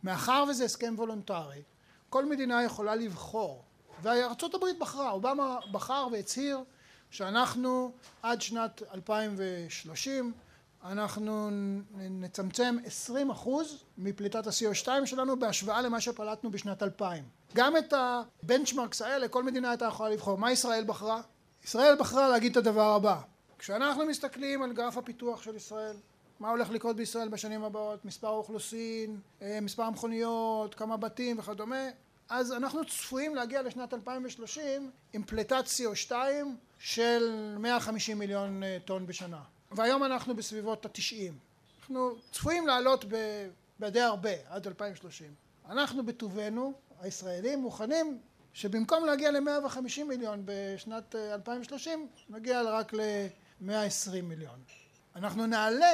מאחר 0.03 0.43
וזה 0.49 0.65
הסכם 0.65 0.93
וולונטרי 0.97 1.61
כל 2.09 2.25
מדינה 2.25 2.63
יכולה 2.63 2.95
לבחור 2.95 3.63
וארצות 4.01 4.53
הברית 4.53 4.79
בחרה 4.79 5.11
אובמה 5.11 5.57
בחר 5.71 6.07
והצהיר 6.11 6.63
שאנחנו 7.09 7.91
עד 8.23 8.41
שנת 8.41 8.81
2030 8.93 10.33
אנחנו 10.83 11.49
נצמצם 12.09 12.77
20 12.85 13.29
אחוז 13.29 13.83
מפליטת 13.97 14.47
ה-CO2 14.47 15.05
שלנו 15.05 15.39
בהשוואה 15.39 15.81
למה 15.81 16.01
שפלטנו 16.01 16.51
בשנת 16.51 16.83
2000 16.83 17.23
גם 17.53 17.77
את 17.77 17.93
הבנצ'מרקס 17.93 19.01
האלה 19.01 19.27
כל 19.27 19.43
מדינה 19.43 19.69
הייתה 19.69 19.85
יכולה 19.85 20.09
לבחור. 20.09 20.37
מה 20.37 20.51
ישראל 20.51 20.83
בחרה? 20.87 21.21
ישראל 21.63 21.95
בחרה 21.99 22.29
להגיד 22.29 22.51
את 22.51 22.57
הדבר 22.57 22.93
הבא. 22.95 23.21
כשאנחנו 23.59 24.05
מסתכלים 24.05 24.61
על 24.61 24.73
גרף 24.73 24.97
הפיתוח 24.97 25.41
של 25.41 25.55
ישראל 25.55 25.95
מה 26.39 26.49
הולך 26.49 26.69
לקרות 26.69 26.95
בישראל 26.95 27.27
בשנים 27.27 27.63
הבאות? 27.63 28.05
מספר 28.05 28.27
האוכלוסין 28.27 29.19
מספר 29.61 29.83
המכוניות 29.83 30.75
כמה 30.75 30.97
בתים 30.97 31.39
וכדומה 31.39 31.85
אז 32.29 32.51
אנחנו 32.51 32.85
צפויים 32.85 33.35
להגיע 33.35 33.61
לשנת 33.61 33.93
2030 33.93 34.91
עם 35.13 35.23
פליטת 35.23 35.65
CO2 35.65 36.11
של 36.79 37.55
150 37.59 38.19
מיליון 38.19 38.63
טון 38.85 39.07
בשנה. 39.07 39.41
והיום 39.71 40.03
אנחנו 40.03 40.35
בסביבות 40.35 40.85
ה-90 40.85 41.33
אנחנו 41.79 42.15
צפויים 42.31 42.67
לעלות 42.67 43.05
בדי 43.79 44.01
הרבה 44.01 44.29
עד 44.49 44.67
2030 44.67 45.33
אנחנו 45.69 46.05
בטובנו 46.05 46.73
הישראלים 47.01 47.59
מוכנים 47.59 48.19
שבמקום 48.53 49.05
להגיע 49.05 49.31
ל-150 49.31 50.03
מיליון 50.03 50.41
בשנת 50.45 51.15
2030 51.15 52.07
נגיע 52.29 52.61
רק 52.61 52.93
ל-120 52.93 54.21
מיליון. 54.23 54.59
אנחנו 55.15 55.45
נעלה 55.45 55.93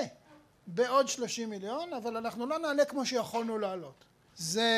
בעוד 0.68 1.08
30 1.08 1.50
מיליון 1.50 1.94
אבל 1.94 2.18
אנחנו 2.18 2.46
לא 2.46 2.60
נעלה 2.60 2.86
כמו 2.86 3.06
שיכולנו 3.06 3.58
לעלות. 3.58 4.06
זה 4.36 4.70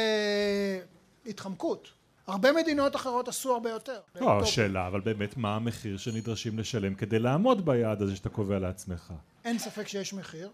התחמקות 1.25 1.91
הרבה 2.27 2.51
מדינות 2.51 2.95
אחרות 2.95 3.27
עשו 3.27 3.53
הרבה 3.53 3.69
יותר. 3.69 3.99
לא 4.15 4.41
השאלה 4.41 4.87
אבל 4.87 5.01
באמת 5.01 5.37
מה 5.37 5.55
המחיר 5.55 5.97
שנדרשים 5.97 6.59
לשלם 6.59 6.95
כדי 6.95 7.19
לעמוד 7.19 7.65
ביעד 7.65 8.01
הזה 8.01 8.15
שאתה 8.15 8.29
קובע 8.29 8.59
לעצמך? 8.59 9.13
אין 9.45 9.59
ספק 9.59 9.87
שיש 9.87 10.13
מחיר. 10.13 10.49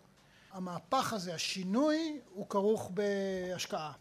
המהפך 0.52 1.14
הזה 1.14 1.34
השינוי 1.34 2.20
הוא 2.34 2.50
כרוך 2.50 2.92
בהשקעה. 2.94 3.92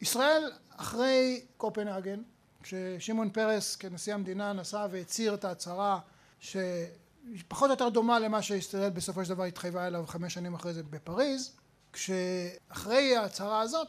ישראל 0.00 0.42
אחרי 0.76 1.40
קופנהגן 1.56 2.22
כששמעון 2.62 3.30
פרס 3.30 3.76
כנשיא 3.76 4.14
המדינה 4.14 4.52
נסע 4.52 4.86
והצהיר 4.90 5.34
את 5.34 5.44
ההצהרה 5.44 5.98
שפחות 6.40 7.66
או 7.66 7.70
יותר 7.70 7.88
דומה 7.88 8.18
למה 8.18 8.42
שישראל 8.42 8.90
בסופו 8.90 9.24
של 9.24 9.30
דבר 9.30 9.44
התחייבה 9.44 9.86
אליו 9.86 10.04
חמש 10.06 10.34
שנים 10.34 10.54
אחרי 10.54 10.72
זה 10.72 10.82
בפריז 10.82 11.56
כשאחרי 11.92 13.16
ההצהרה 13.16 13.60
הזאת 13.60 13.88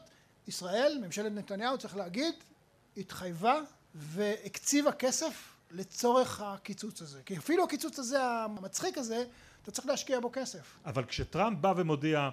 ישראל 0.50 0.98
ממשלת 1.06 1.32
נתניהו 1.32 1.78
צריך 1.78 1.96
להגיד 1.96 2.34
התחייבה 2.98 3.60
והקציבה 3.96 4.92
כסף 4.92 5.54
לצורך 5.72 6.42
הקיצוץ 6.42 7.02
הזה. 7.02 7.22
כי 7.26 7.38
אפילו 7.38 7.64
הקיצוץ 7.64 8.00
הזה, 8.00 8.24
המצחיק 8.24 8.98
הזה, 8.98 9.24
אתה 9.62 9.72
צריך 9.72 9.88
להשקיע 9.88 10.20
בו 10.20 10.30
כסף. 10.34 10.78
אבל 10.86 11.06
כשטראמפ 11.06 11.60
בא 11.60 11.74
ומודיע 11.78 12.30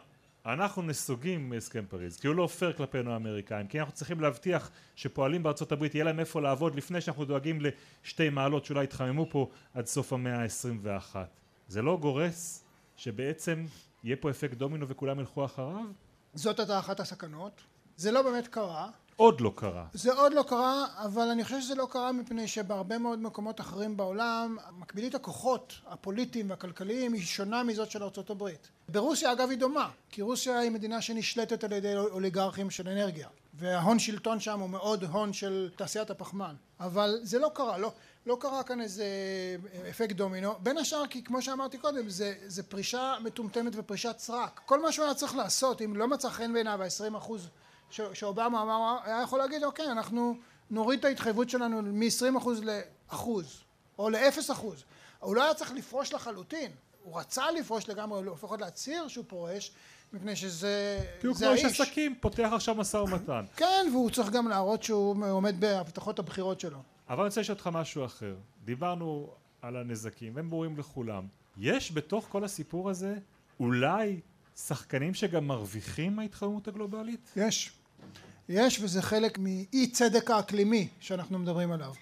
אנחנו 0.46 0.82
נסוגים 0.82 1.48
מהסכם 1.50 1.84
פריז 1.88 2.16
כי 2.16 2.26
הוא 2.26 2.36
לא 2.36 2.46
פייר 2.46 2.72
כלפינו 2.72 3.12
האמריקאים 3.12 3.66
כי 3.66 3.80
אנחנו 3.80 3.94
צריכים 3.94 4.20
להבטיח 4.20 4.70
שפועלים 4.96 5.42
בארצות 5.42 5.72
הברית 5.72 5.94
יהיה 5.94 6.04
להם 6.04 6.20
איפה 6.20 6.40
לעבוד 6.40 6.74
לפני 6.74 7.00
שאנחנו 7.00 7.24
דואגים 7.24 7.58
לשתי 7.60 8.28
מעלות 8.28 8.64
שאולי 8.64 8.84
יתחממו 8.84 9.26
פה 9.30 9.50
עד 9.74 9.86
סוף 9.86 10.12
המאה 10.12 10.42
ה-21 10.42 11.16
זה 11.68 11.82
לא 11.82 11.98
גורס 12.00 12.64
שבעצם 12.96 13.66
יהיה 14.04 14.16
פה 14.16 14.30
אפקט 14.30 14.56
דומינו 14.56 14.88
וכולם 14.88 15.20
ילכו 15.20 15.44
אחריו? 15.44 15.84
זאת 16.34 16.58
הייתה 16.58 16.78
אחת 16.78 17.00
הסכנות 17.00 17.62
זה 17.96 18.10
לא 18.10 18.22
באמת 18.22 18.48
קרה 18.48 18.88
עוד 19.16 19.40
לא 19.40 19.52
קרה. 19.56 19.84
זה 19.92 20.12
עוד 20.12 20.34
לא 20.34 20.42
קרה, 20.42 20.86
אבל 20.96 21.28
אני 21.28 21.44
חושב 21.44 21.60
שזה 21.60 21.74
לא 21.74 21.86
קרה 21.90 22.12
מפני 22.12 22.48
שבהרבה 22.48 22.98
מאוד 22.98 23.18
מקומות 23.18 23.60
אחרים 23.60 23.96
בעולם 23.96 24.56
מקבילית 24.78 25.14
הכוחות 25.14 25.74
הפוליטיים 25.86 26.50
והכלכליים 26.50 27.12
היא 27.12 27.22
שונה 27.22 27.62
מזאת 27.62 27.90
של 27.90 28.02
ארצות 28.02 28.30
הברית. 28.30 28.68
ברוסיה 28.88 29.32
אגב 29.32 29.50
היא 29.50 29.58
דומה, 29.58 29.90
כי 30.10 30.22
רוסיה 30.22 30.58
היא 30.58 30.70
מדינה 30.70 31.02
שנשלטת 31.02 31.64
על 31.64 31.72
ידי 31.72 31.96
אוליגרכים 31.96 32.70
של 32.70 32.88
אנרגיה, 32.88 33.28
וההון 33.54 33.98
שלטון 33.98 34.40
שם 34.40 34.60
הוא 34.60 34.70
מאוד 34.70 35.04
הון 35.04 35.32
של 35.32 35.70
תעשיית 35.76 36.10
הפחמן, 36.10 36.54
אבל 36.80 37.18
זה 37.22 37.38
לא 37.38 37.50
קרה, 37.54 37.78
לא, 37.78 37.92
לא 38.26 38.36
קרה 38.40 38.62
כאן 38.62 38.80
איזה 38.80 39.06
אפקט 39.90 40.16
דומינו, 40.16 40.52
בין 40.62 40.78
השאר 40.78 41.06
כי 41.06 41.24
כמו 41.24 41.42
שאמרתי 41.42 41.78
קודם 41.78 42.08
זה, 42.08 42.34
זה 42.46 42.62
פרישה 42.62 43.14
מטומטמת 43.24 43.72
ופרישת 43.76 44.14
סרק, 44.18 44.60
כל 44.66 44.82
מה 44.82 44.92
שהוא 44.92 45.04
היה 45.04 45.14
צריך 45.14 45.36
לעשות 45.36 45.82
אם 45.82 45.96
לא 45.96 46.08
מצא 46.08 46.28
חן 46.28 46.52
בעיניו 46.52 46.82
ה-20 46.82 47.16
אחוז 47.16 47.48
שאובמה 47.90 48.62
אמר, 48.62 48.96
היה 49.04 49.22
יכול 49.22 49.38
להגיד 49.38 49.64
אוקיי 49.64 49.86
אנחנו 49.86 50.36
נוריד 50.70 50.98
את 50.98 51.04
ההתחייבות 51.04 51.50
שלנו 51.50 51.82
מ-20% 51.82 52.48
לאחוז 52.62 53.64
או 53.98 54.10
ל-0%. 54.10 54.64
הוא 55.20 55.36
לא 55.36 55.44
היה 55.44 55.54
צריך 55.54 55.72
לפרוש 55.72 56.12
לחלוטין, 56.12 56.70
הוא 57.02 57.20
רצה 57.20 57.50
לפרוש 57.50 57.88
לגמרי, 57.88 58.22
לפחות 58.24 58.60
להצהיר 58.60 59.08
שהוא 59.08 59.24
פורש 59.28 59.72
מפני 60.12 60.36
שזה 60.36 60.98
האיש. 61.00 61.20
כי 61.20 61.26
הוא 61.26 61.36
כמו 61.36 61.52
איש 61.52 61.64
עסקים, 61.64 62.14
פותח 62.20 62.50
עכשיו 62.52 62.74
משא 62.74 62.96
ומתן. 62.96 63.44
כן, 63.56 63.86
והוא 63.92 64.10
צריך 64.10 64.30
גם 64.30 64.48
להראות 64.48 64.82
שהוא 64.82 65.16
עומד 65.30 65.60
בהבטחות 65.60 66.18
הבחירות 66.18 66.60
שלו. 66.60 66.78
אבל 67.08 67.18
אני 67.18 67.28
רוצה 67.28 67.40
לשאול 67.40 67.56
אותך 67.56 67.70
משהו 67.72 68.04
אחר. 68.04 68.34
דיברנו 68.64 69.30
על 69.62 69.76
הנזקים, 69.76 70.32
והם 70.36 70.50
ברורים 70.50 70.78
לכולם. 70.78 71.26
יש 71.56 71.92
בתוך 71.92 72.26
כל 72.30 72.44
הסיפור 72.44 72.90
הזה 72.90 73.18
אולי 73.60 74.20
שחקנים 74.56 75.14
שגם 75.14 75.46
מרוויחים 75.46 76.16
מההתחממות 76.16 76.68
הגלובלית? 76.68 77.30
יש. 77.36 77.72
יש 78.48 78.80
וזה 78.82 79.02
חלק 79.02 79.38
מאי 79.38 79.90
צדק 79.92 80.30
האקלימי 80.30 80.88
שאנחנו 81.00 81.38
מדברים 81.38 81.72
עליו. 81.72 81.94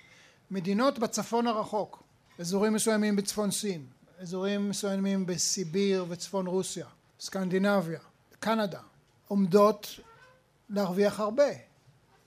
מדינות 0.51 0.99
בצפון 0.99 1.47
הרחוק, 1.47 2.03
אזורים 2.39 2.73
מסוימים 2.73 3.17
בצפון 3.17 3.51
סין, 3.51 3.87
אזורים 4.19 4.69
מסוימים 4.69 5.27
בסיביר 5.27 6.07
וצפון 6.09 6.47
רוסיה, 6.47 6.87
סקנדינביה, 7.21 8.01
קנדה, 8.41 8.81
עומדות 9.29 10.01
להרוויח 10.71 11.21
הרבה. 11.21 11.45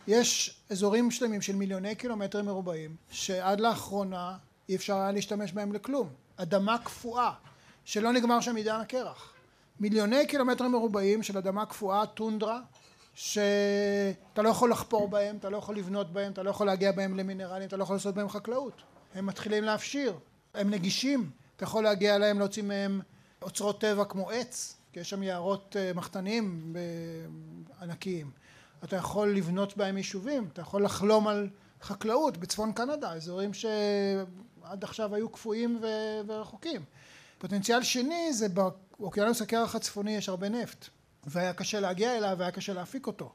יש 0.07 0.59
אזורים 0.69 1.11
שלמים 1.11 1.41
של 1.41 1.55
מיליוני 1.55 1.95
קילומטרים 1.95 2.45
מרובעים 2.45 2.95
שעד 3.11 3.59
לאחרונה 3.59 4.37
אי 4.69 4.75
אפשר 4.75 4.95
היה 4.95 5.11
להשתמש 5.11 5.51
בהם 5.51 5.73
לכלום. 5.73 6.09
אדמה 6.37 6.77
קפואה 6.77 7.31
שלא 7.85 8.11
נגמר 8.11 8.41
שם 8.41 8.55
עידן 8.55 8.79
הקרח. 8.79 9.33
מיליוני 9.79 10.27
קילומטרים 10.27 10.71
מרובעים 10.71 11.23
של 11.23 11.37
אדמה 11.37 11.65
קפואה, 11.65 12.05
טונדרה, 12.05 12.59
שאתה 13.13 14.41
לא 14.41 14.49
יכול 14.49 14.71
לחפור 14.71 15.07
בהם, 15.07 15.37
אתה 15.37 15.49
לא 15.49 15.57
יכול 15.57 15.77
לבנות 15.77 16.13
בהם, 16.13 16.31
אתה 16.31 16.43
לא 16.43 16.49
יכול 16.49 16.67
להגיע 16.67 16.91
בהם 16.91 17.17
למינרלים, 17.17 17.67
אתה 17.67 17.77
לא 17.77 17.83
יכול 17.83 17.95
לעשות 17.95 18.15
בהם 18.15 18.29
חקלאות. 18.29 18.81
הם 19.15 19.25
מתחילים 19.25 19.63
להפשיר, 19.63 20.13
הם 20.53 20.69
נגישים, 20.69 21.29
אתה 21.55 21.63
יכול 21.63 21.83
להגיע 21.83 22.15
אליהם, 22.15 22.39
להוציא 22.39 22.63
מהם 22.63 23.01
אוצרות 23.41 23.81
טבע 23.81 24.05
כמו 24.05 24.29
עץ, 24.29 24.75
כי 24.93 24.99
יש 24.99 25.09
שם 25.09 25.23
יערות 25.23 25.75
אה, 25.79 25.91
מחתניים 25.95 26.75
ענקיים. 27.81 28.31
אתה 28.83 28.95
יכול 28.95 29.35
לבנות 29.35 29.77
בהם 29.77 29.97
יישובים, 29.97 30.47
אתה 30.53 30.61
יכול 30.61 30.85
לחלום 30.85 31.27
על 31.27 31.49
חקלאות 31.81 32.37
בצפון 32.37 32.71
קנדה, 32.73 33.13
אזורים 33.13 33.53
שעד 33.53 34.83
עכשיו 34.83 35.15
היו 35.15 35.29
קפואים 35.29 35.81
ורחוקים. 36.27 36.81
פוטנציאל 37.37 37.83
שני 37.83 38.33
זה 38.33 38.47
באוקיינוס 38.49 39.41
הקרח 39.41 39.75
הצפוני 39.75 40.11
יש 40.11 40.29
הרבה 40.29 40.49
נפט 40.49 40.85
והיה 41.27 41.53
קשה 41.53 41.79
להגיע 41.79 42.17
אליו 42.17 42.35
והיה 42.37 42.51
קשה 42.51 42.73
להפיק 42.73 43.07
אותו. 43.07 43.33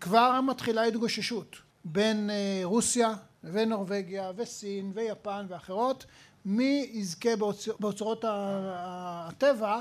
כבר 0.00 0.40
מתחילה 0.40 0.82
התגוששות 0.82 1.56
בין 1.84 2.30
אה, 2.30 2.60
רוסיה 2.64 3.14
ונורבגיה 3.44 4.32
וסין 4.36 4.92
ויפן 4.94 5.46
ואחרות 5.48 6.06
מי 6.44 6.90
יזכה 6.92 7.36
באוצרות 7.80 8.24
הטבע 8.28 9.80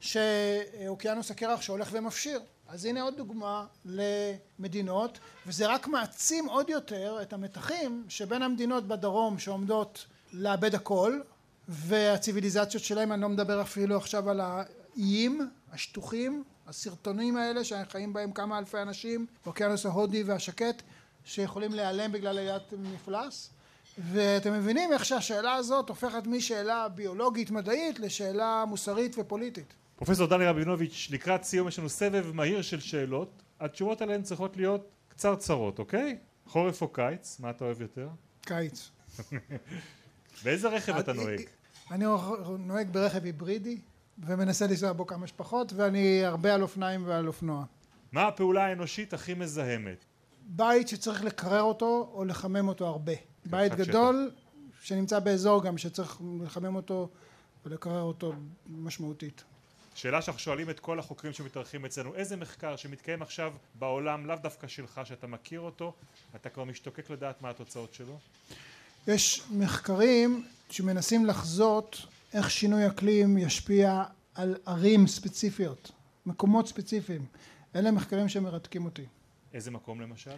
שאוקיינוס 0.00 1.30
הקרח 1.30 1.60
שהולך 1.60 1.88
ומפשיר. 1.92 2.40
אז 2.68 2.84
הנה 2.84 3.02
עוד 3.02 3.16
דוגמה 3.16 3.66
למדינות 3.84 5.18
וזה 5.46 5.66
רק 5.66 5.86
מעצים 5.86 6.48
עוד 6.48 6.70
יותר 6.70 7.18
את 7.22 7.32
המתחים 7.32 8.04
שבין 8.08 8.42
המדינות 8.42 8.88
בדרום 8.88 9.38
שעומדות 9.38 10.06
לאבד 10.32 10.74
הכל 10.74 11.20
והציוויליזציות 11.70 12.84
שלהם, 12.84 13.12
אני 13.12 13.22
לא 13.22 13.28
מדבר 13.28 13.62
אפילו 13.62 13.96
עכשיו 13.96 14.30
על 14.30 14.40
האיים 14.40 15.40
השטוחים, 15.72 16.44
הסרטונים 16.66 17.36
האלה 17.36 17.64
שחיים 17.64 18.12
בהם 18.12 18.32
כמה 18.32 18.58
אלפי 18.58 18.78
אנשים, 18.78 19.26
באוקיינוס 19.44 19.86
ההודי 19.86 20.22
והשקט, 20.22 20.82
שיכולים 21.24 21.74
להיעלם 21.74 22.12
בגלל 22.12 22.38
עליית 22.38 22.62
מפלס, 22.72 23.50
ואתם 23.98 24.52
מבינים 24.52 24.92
איך 24.92 25.04
שהשאלה 25.04 25.54
הזאת 25.54 25.88
הופכת 25.88 26.26
משאלה 26.26 26.88
ביולוגית 26.88 27.50
מדעית 27.50 27.98
לשאלה 27.98 28.64
מוסרית 28.68 29.16
ופוליטית. 29.18 29.74
פרופסור 29.96 30.26
דני 30.26 30.46
רבינוביץ', 30.46 31.08
לקראת 31.10 31.44
סיום 31.44 31.68
יש 31.68 31.78
לנו 31.78 31.88
סבב 31.88 32.30
מהיר 32.34 32.62
של 32.62 32.80
שאלות, 32.80 33.42
התשובות 33.60 34.02
עליהן 34.02 34.22
צריכות 34.22 34.56
להיות 34.56 34.90
קצרצרות, 35.08 35.78
אוקיי? 35.78 36.18
חורף 36.46 36.82
או 36.82 36.88
קיץ, 36.88 37.40
מה 37.40 37.50
אתה 37.50 37.64
אוהב 37.64 37.80
יותר? 37.80 38.08
קיץ. 38.40 38.90
באיזה 40.44 40.68
רכב 40.68 40.96
אתה 40.96 41.12
נוהג? 41.12 41.40
אני 41.90 42.04
נוהג 42.58 42.90
ברכב 42.92 43.24
היברידי 43.24 43.80
ומנסה 44.18 44.66
לנסוע 44.66 44.92
בו 44.92 45.06
כמה 45.06 45.26
שפחות 45.26 45.72
ואני 45.72 46.24
הרבה 46.24 46.54
על 46.54 46.62
אופניים 46.62 47.06
ועל 47.06 47.26
אופנוע. 47.26 47.64
מה 48.12 48.28
הפעולה 48.28 48.66
האנושית 48.66 49.12
הכי 49.12 49.34
מזהמת? 49.34 50.04
בית 50.46 50.88
שצריך 50.88 51.24
לקרר 51.24 51.62
אותו 51.62 52.10
או 52.12 52.24
לחמם 52.24 52.68
אותו 52.68 52.86
הרבה. 52.86 53.12
בית 53.44 53.74
גדול 53.74 54.30
שטח. 54.32 54.86
שנמצא 54.86 55.18
באזור 55.18 55.64
גם 55.64 55.78
שצריך 55.78 56.20
לחמם 56.42 56.76
אותו 56.76 57.08
ולקרר 57.66 58.02
אותו 58.02 58.32
משמעותית. 58.68 59.44
שאלה 59.94 60.22
שאנחנו 60.22 60.40
שואלים 60.40 60.70
את 60.70 60.80
כל 60.80 60.98
החוקרים 60.98 61.32
שמתארחים 61.32 61.84
אצלנו 61.84 62.14
איזה 62.14 62.36
מחקר 62.36 62.76
שמתקיים 62.76 63.22
עכשיו 63.22 63.52
בעולם 63.74 64.26
לאו 64.26 64.36
דווקא 64.42 64.66
שלך 64.66 65.00
שאתה 65.04 65.26
מכיר 65.26 65.60
אותו 65.60 65.92
אתה 66.36 66.48
כבר 66.48 66.64
משתוקק 66.64 67.10
לדעת 67.10 67.42
מה 67.42 67.50
התוצאות 67.50 67.94
שלו? 67.94 68.18
יש 69.06 69.42
מחקרים 69.50 70.44
שמנסים 70.70 71.26
לחזות 71.26 72.06
איך 72.34 72.50
שינוי 72.50 72.86
אקלים 72.86 73.38
ישפיע 73.38 74.02
על 74.34 74.56
ערים 74.66 75.06
ספציפיות, 75.06 75.90
מקומות 76.26 76.68
ספציפיים. 76.68 77.26
אלה 77.76 77.90
מחקרים 77.90 78.28
שמרתקים 78.28 78.84
אותי. 78.84 79.04
איזה 79.54 79.70
מקום 79.70 80.00
למשל? 80.00 80.36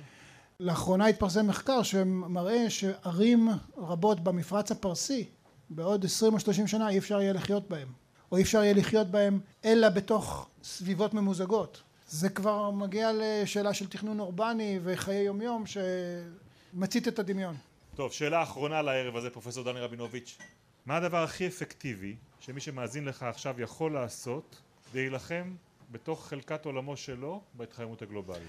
לאחרונה 0.61 1.07
התפרסם 1.07 1.47
מחקר 1.47 1.83
שמראה 1.83 2.71
שערים 2.71 3.49
רבות 3.77 4.21
במפרץ 4.21 4.71
הפרסי 4.71 5.25
בעוד 5.71 6.05
20 6.05 6.35
או 6.35 6.41
30 6.41 6.67
שנה 6.67 6.89
אי 6.89 6.99
אפשר 6.99 7.21
יהיה 7.21 7.33
לחיות 7.33 7.69
בהם 7.69 7.89
או 8.33 8.37
אי 8.37 8.43
אפשר 8.43 8.63
יהיה 8.63 8.75
לחיות 8.75 9.07
בהם 9.07 9.41
אלא 9.65 9.89
בתוך 9.89 10.49
סביבות 10.65 11.15
ממוזגות 11.15 11.83
זה 12.09 12.29
כבר 12.29 12.71
מגיע 12.71 13.11
לשאלה 13.15 13.75
של 13.75 13.87
תכנון 13.87 14.21
אורבני 14.21 14.79
וחיי 14.83 15.23
יומיום 15.23 15.65
שמצית 15.67 17.09
את 17.09 17.19
הדמיון 17.19 17.57
טוב, 17.97 18.13
שאלה 18.13 18.43
אחרונה 18.43 18.83
לערב 18.83 19.17
הזה, 19.17 19.31
פרופסור 19.31 19.65
דני 19.65 19.81
רבינוביץ'. 19.81 20.39
מה 20.87 20.97
הדבר 20.97 21.23
הכי 21.23 21.47
אפקטיבי 21.47 22.17
שמי 22.41 22.61
שמאזין 22.61 23.05
לך 23.05 23.23
עכשיו 23.23 23.61
יכול 23.61 23.93
לעשות 23.93 24.57
להילחם 24.95 25.55
בתוך 25.91 26.29
חלקת 26.29 26.65
עולמו 26.65 26.97
שלו 26.97 27.41
בהתחממות 27.55 28.03
הגלובלית? 28.03 28.49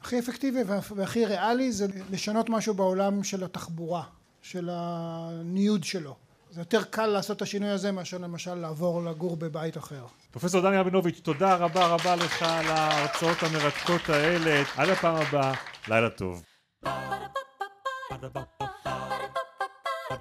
הכי 0.00 0.18
אפקטיבי 0.18 0.58
והכי 0.96 1.26
ריאלי 1.26 1.72
זה 1.72 1.86
לשנות 2.10 2.50
משהו 2.50 2.74
בעולם 2.74 3.24
של 3.24 3.44
התחבורה, 3.44 4.02
של 4.42 4.68
הניוד 4.72 5.84
שלו. 5.84 6.16
זה 6.50 6.60
יותר 6.60 6.84
קל 6.84 7.06
לעשות 7.06 7.36
את 7.36 7.42
השינוי 7.42 7.70
הזה 7.70 7.92
מאשר 7.92 8.18
למשל 8.18 8.54
לעבור 8.54 9.02
לגור 9.02 9.36
בבית 9.36 9.76
אחר. 9.76 10.06
פרופסור 10.30 10.60
דני 10.60 10.76
רבינוביץ', 10.76 11.20
תודה 11.22 11.56
רבה 11.56 11.86
רבה 11.86 12.16
לך 12.16 12.42
על 12.42 12.66
ההרצאות 12.66 13.42
המרתקות 13.42 14.08
האלה. 14.08 14.62
עד 14.76 14.88
הפעם 14.88 15.16
הבאה, 15.16 15.54
לילה 15.88 16.10
טוב. 16.10 16.42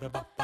ba 0.02 0.10
ba 0.10 0.26
ba 0.38 0.43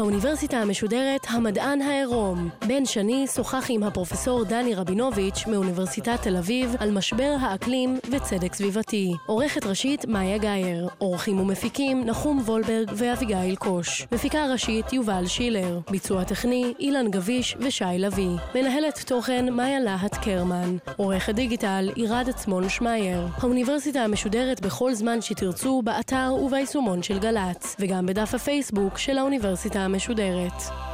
האוניברסיטה 0.00 0.56
המשודרת 0.56 1.26
המדען 1.28 1.82
העירום. 1.82 2.48
בן 2.66 2.84
שני 2.84 3.26
שוחח 3.34 3.66
עם 3.68 3.82
הפרופסור 3.82 4.44
דני 4.44 4.74
רבינוביץ' 4.74 5.46
מאוניברסיטת 5.46 6.22
תל 6.22 6.36
אביב 6.36 6.74
על 6.78 6.90
משבר 6.90 7.36
האקלים 7.40 7.98
וצדק 8.10 8.54
סביבתי. 8.54 9.12
עורכת 9.26 9.66
ראשית 9.66 10.04
מאיה 10.04 10.38
גאייר. 10.38 10.88
עורכים 10.98 11.40
ומפיקים 11.40 12.04
נחום 12.04 12.38
וולברג 12.38 12.90
ואביגיל 12.96 13.56
קוש. 13.56 14.06
מפיקה 14.12 14.46
ראשית 14.52 14.92
יובל 14.92 15.26
שילר. 15.26 15.80
ביצוע 15.90 16.24
טכני 16.24 16.74
אילן 16.78 17.10
גביש 17.10 17.56
ושי 17.60 17.84
לביא. 17.98 18.36
מנהלת 18.54 19.04
תוכן 19.06 19.52
מאיה 19.52 19.80
להט 19.80 20.14
קרמן. 20.14 20.76
עורכת 20.96 21.34
דיגיטל 21.34 21.90
עירד 21.94 22.28
עצמון 22.28 22.68
שמייר. 22.68 23.26
האוניברסיטה 23.36 24.00
המשודרת 24.00 24.60
בכל 24.60 24.94
זמן 24.94 25.20
שתרצו 25.20 25.82
באתר 25.82 26.34
וביישומון 26.42 27.02
של 27.02 27.18
גל"צ, 27.18 27.76
וגם 27.80 28.06
בדף 28.06 28.34
הפייסבוק 28.34 28.98
של 28.98 29.18
האוניברסיטה 29.18 29.89
המשודרת. 29.90 30.89